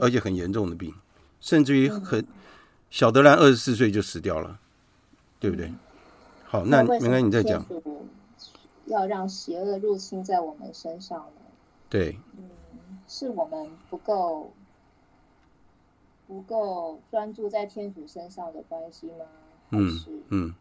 [0.00, 0.92] 而且很严重的病，
[1.40, 2.26] 甚至于很
[2.90, 4.58] 小德兰二十四岁就死掉了，
[5.40, 5.72] 对不对？
[6.44, 7.64] 好，那没关系，你再讲。
[8.86, 11.40] 要让邪恶入侵在我们身上呢？
[11.88, 12.50] 对，嗯，
[13.08, 14.52] 是我们不够
[16.26, 19.24] 不够专注在天主身上的关系吗？
[19.70, 20.54] 嗯是嗯，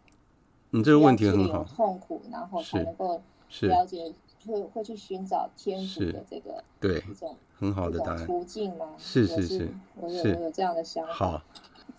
[0.69, 4.13] 你这个问题很好有，痛苦，然后才能够是了解，
[4.45, 8.25] 会会去寻找天主的这个对，一种很好的答案。
[8.25, 8.87] 途径吗？
[8.97, 11.13] 是是是是我有是我有这样的想法。
[11.13, 11.43] 好，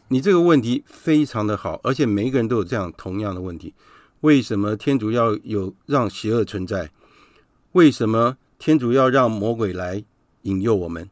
[0.09, 3.75] 你这个问题非常的好，而且每一个人都有这样同样的问题。
[4.21, 6.91] 为什么天主要有让邪恶存在？
[7.73, 10.03] 为什么天主要让魔鬼来
[10.43, 11.11] 引诱我们？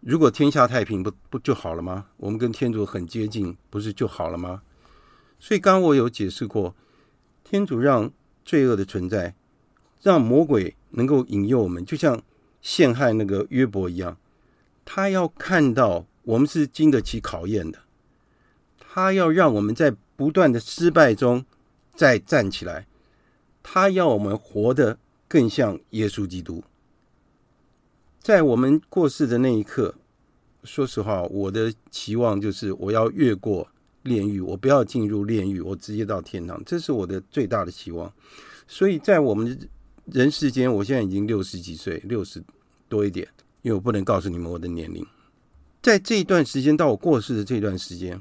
[0.00, 2.06] 如果天下太平不，不不就好了吗？
[2.16, 4.62] 我们跟天主很接近，不是就好了吗？
[5.38, 6.74] 所以刚刚我有解释过，
[7.44, 8.10] 天主让
[8.44, 9.34] 罪恶的存在，
[10.06, 12.22] 让魔鬼能够引诱我们，就像
[12.62, 14.16] 陷害那个约伯一样，
[14.84, 17.80] 他要看到我们是经得起考验的，
[18.78, 21.44] 他要让我们在不断的失败中
[21.96, 22.86] 再站起来，
[23.64, 24.96] 他要我们活得
[25.26, 26.62] 更像耶稣基督。
[28.20, 29.96] 在我们过世的那一刻，
[30.62, 33.66] 说实话，我的期望就是我要越过
[34.04, 38.12] 炼狱，我不要进入炼狱，我直接到天堂，这是我的最大的期望。
[38.68, 39.68] 所以在我们
[40.06, 42.42] 人世间，我现在已经六十几岁，六十
[42.88, 43.26] 多一点，
[43.62, 45.04] 因为我不能告诉你们我的年龄。
[45.82, 48.20] 在这一段时间到我过世的这段时间，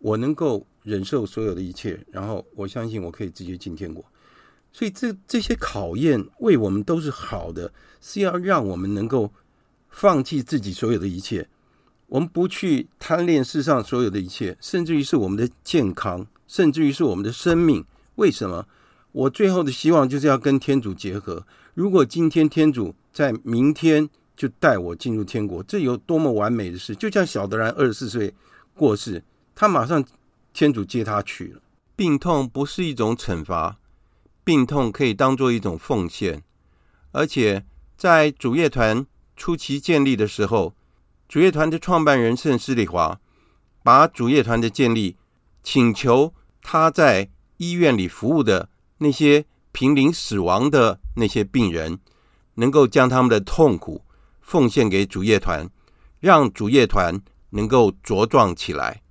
[0.00, 4.04] 我能够忍受所有的一切，然后我相信我可以直接进天国。
[4.72, 9.32] 所以这这些考验为我们都是好的，是要让我们能够
[9.90, 11.48] 放弃自己所有的一切，
[12.06, 17.84] 我们不去贪恋世上所有的一切，甚至于是我们的健康，甚至于是我们的生命。
[18.16, 18.66] 为什么？
[19.12, 21.46] 我最后的希望就是要跟天主结合。
[21.74, 26.94] 如果今天天主在明天就带我进入天国，这有多么完美的事！
[26.94, 28.32] 就像小德兰二十四岁
[28.74, 29.22] 过世，
[29.54, 30.04] 他马上
[30.52, 31.60] 天主接他去了。
[31.94, 33.78] 病痛不是一种惩罚。
[34.44, 36.42] 病痛可以当做一种奉献，
[37.12, 37.64] 而且
[37.96, 39.06] 在主业团
[39.36, 40.74] 初期建立的时候，
[41.28, 43.20] 主业团的创办人圣施礼华
[43.84, 45.16] 把主业团的建立
[45.62, 48.68] 请求他在医院里服务的
[49.02, 51.98] 那些濒临死亡的那些病人，
[52.54, 54.02] 能够将他们的痛苦
[54.40, 55.68] 奉献给主业团，
[56.20, 59.02] 让主业团能够茁壮起来。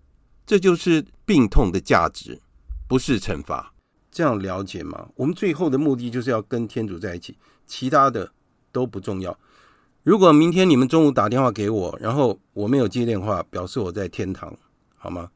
[0.46, 2.42] 这就是病痛的价值，
[2.88, 3.74] 不是惩罚。
[4.12, 5.08] 这样了解吗？
[5.16, 8.32] 我们最后的目的就是要跟天主在一起，其他的
[8.72, 9.38] 都不重要。
[10.04, 14.54] 如果明天你们中午打电话给我，然后我没有接电话，表示我在天堂，
[14.98, 15.30] 好吗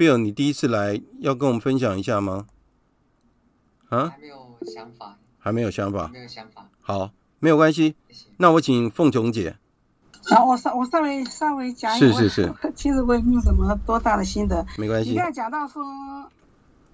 [0.00, 2.46] ？Bill，Bill，你第一次来，要跟我们分享一下吗？
[3.90, 4.08] 啊？
[4.08, 6.66] 还没有想法，还没有想法，没有想法。
[6.80, 7.94] 好，没有关系。
[8.08, 8.26] 谢谢。
[8.38, 9.56] 那我请凤琼姐。
[10.24, 12.06] 好，我稍我稍微稍微讲一下。
[12.06, 12.54] 是是是。
[12.74, 14.66] 其实我也没有什么多大的心得。
[14.78, 15.10] 没关系。
[15.10, 15.84] 你刚才讲到说，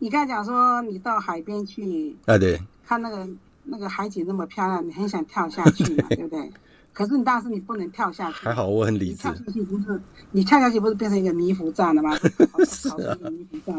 [0.00, 3.28] 你刚才讲说你到海边去，啊对，看那个
[3.64, 6.50] 那个海景那么漂亮，你很想跳下去嘛， 对不对？
[6.96, 8.38] 可是你当时你不能跳下去。
[8.38, 9.24] 还好我很理智。
[9.24, 12.16] 跳下去不是你跳下去不是变成一个迷糊状了吗？
[12.66, 13.18] 是啊。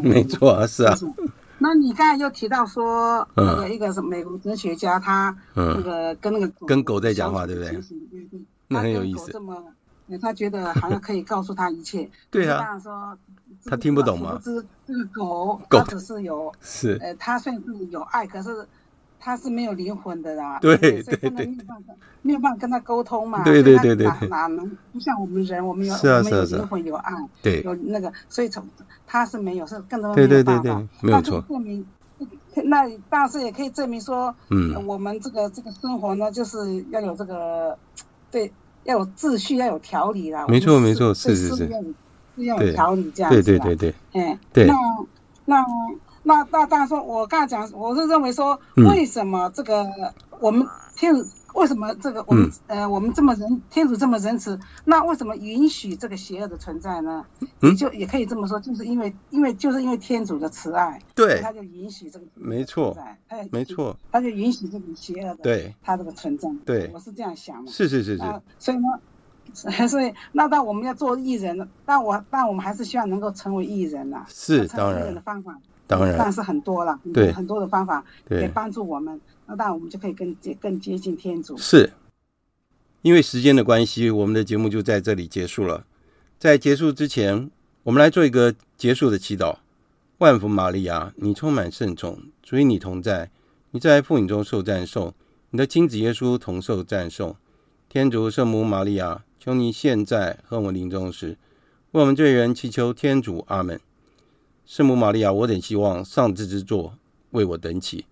[0.04, 0.96] 没错啊，是啊。
[1.58, 7.82] 那你刚才又提到说，那个一个什么美国哲学家，他那个跟那个跟狗在讲话，对不对？
[8.68, 9.32] 那很有意思。
[9.32, 9.64] 这么，
[10.22, 12.08] 他觉得好像可以告诉他一切。
[12.30, 12.60] 对啊。
[12.60, 13.18] 当然说，
[13.66, 14.40] 他听不懂吗？
[14.44, 14.64] 这个
[15.12, 18.68] 狗，狗只是有是，呃，他虽然是有爱，可是
[19.28, 20.58] 他是没有灵魂的啦。
[20.62, 21.30] 对对对。
[21.46, 23.44] 没有办法，没有办法跟他沟通嘛。
[23.44, 24.08] 对对对对。
[24.08, 25.68] 哪哪能不像我们人？
[25.68, 26.60] 我们有是啊是啊是啊。
[26.60, 27.12] 灵魂有爱，
[27.42, 28.66] 对，有那个，所以从
[29.06, 31.44] 他是没有，是更多对对对对，没有错。
[31.50, 31.86] 证明。
[32.64, 37.78] 那但是也可以证明说，嗯，我们这个这个生活呢，就是要有这个，
[38.32, 38.50] 对，
[38.86, 40.48] 要有秩序，要有条理啦。
[40.48, 41.70] 没错没错，是是是，
[42.38, 44.68] 要有条理这样对对对对，哎，对。
[44.68, 44.74] 那
[45.44, 45.66] 那
[46.28, 49.88] 那那当然说，我刚才讲，我是认为说，为什么这个
[50.42, 51.26] 我们天主。
[51.54, 54.60] 为什么这个我们、嗯、呃我们这么仁天主这么仁慈？
[54.86, 57.26] 那为什么允许这个邪恶的存在呢？
[57.62, 62.96] 嗯，就也可以这么说，就是因为因为就是因为天主的慈爱，对，他就允许这个没错，
[63.50, 65.74] 没错，他就允许这个邪恶的对。
[65.82, 75.58] 他这个存在，对，我是这样想的，是是是是，啊、所以呢， 所以那当我们要做艺人，但我但我们还是希望能够成为艺人呐，是当然，义人的方法
[75.88, 79.20] 当然，但是很多了，对，很多的方法可以帮助我们。
[79.46, 81.58] 那当然，我们就可以更接更接近天主。
[81.58, 81.94] 是，
[83.02, 85.86] 因为时间的关系，我们的节目就在这里结束了。
[86.38, 87.50] 在结束之前，
[87.84, 89.56] 我们来做一个结束的祈祷。
[90.18, 93.32] 万福玛利亚，你充满圣宠，主与你同在，
[93.72, 95.14] 你在妇女中受赞颂，
[95.52, 97.36] 你的亲子耶稣同受赞颂。
[97.88, 101.38] 天主圣母玛利亚，求你现在和我们临终时，
[101.92, 103.46] 为我们罪人祈求天主。
[103.48, 103.80] 阿门。
[104.70, 106.98] 圣母玛利亚，我等希望上智之作。
[107.32, 108.06] 为我等起。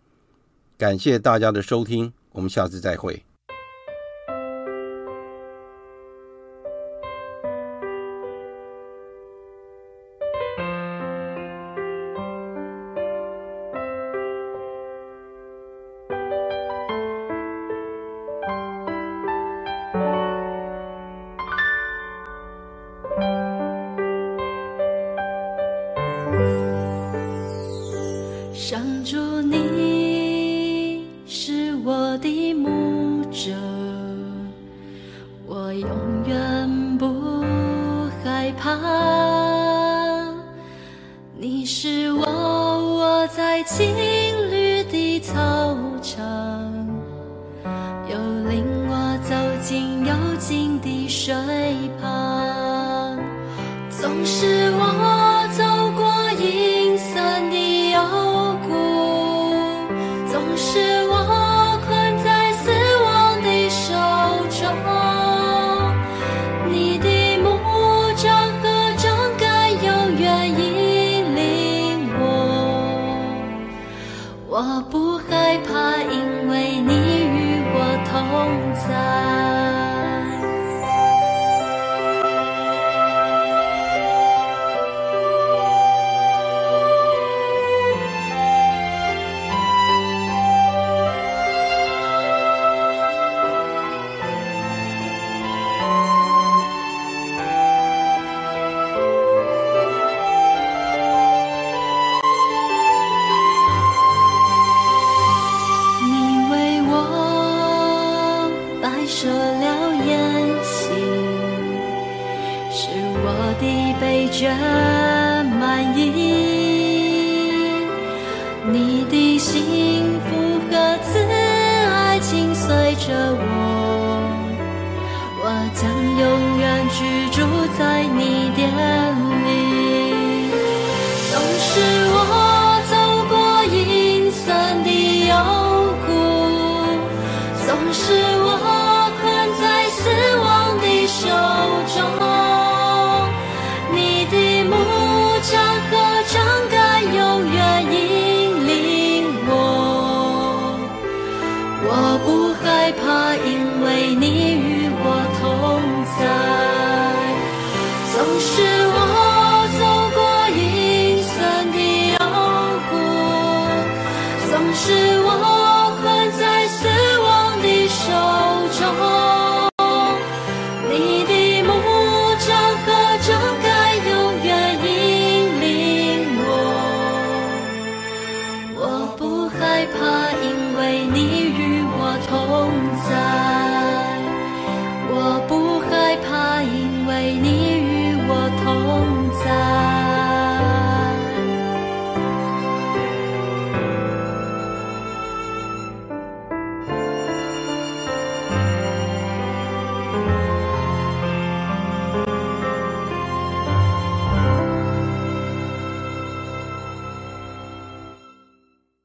[0.77, 3.23] 感谢大家的收听，我们下次再会。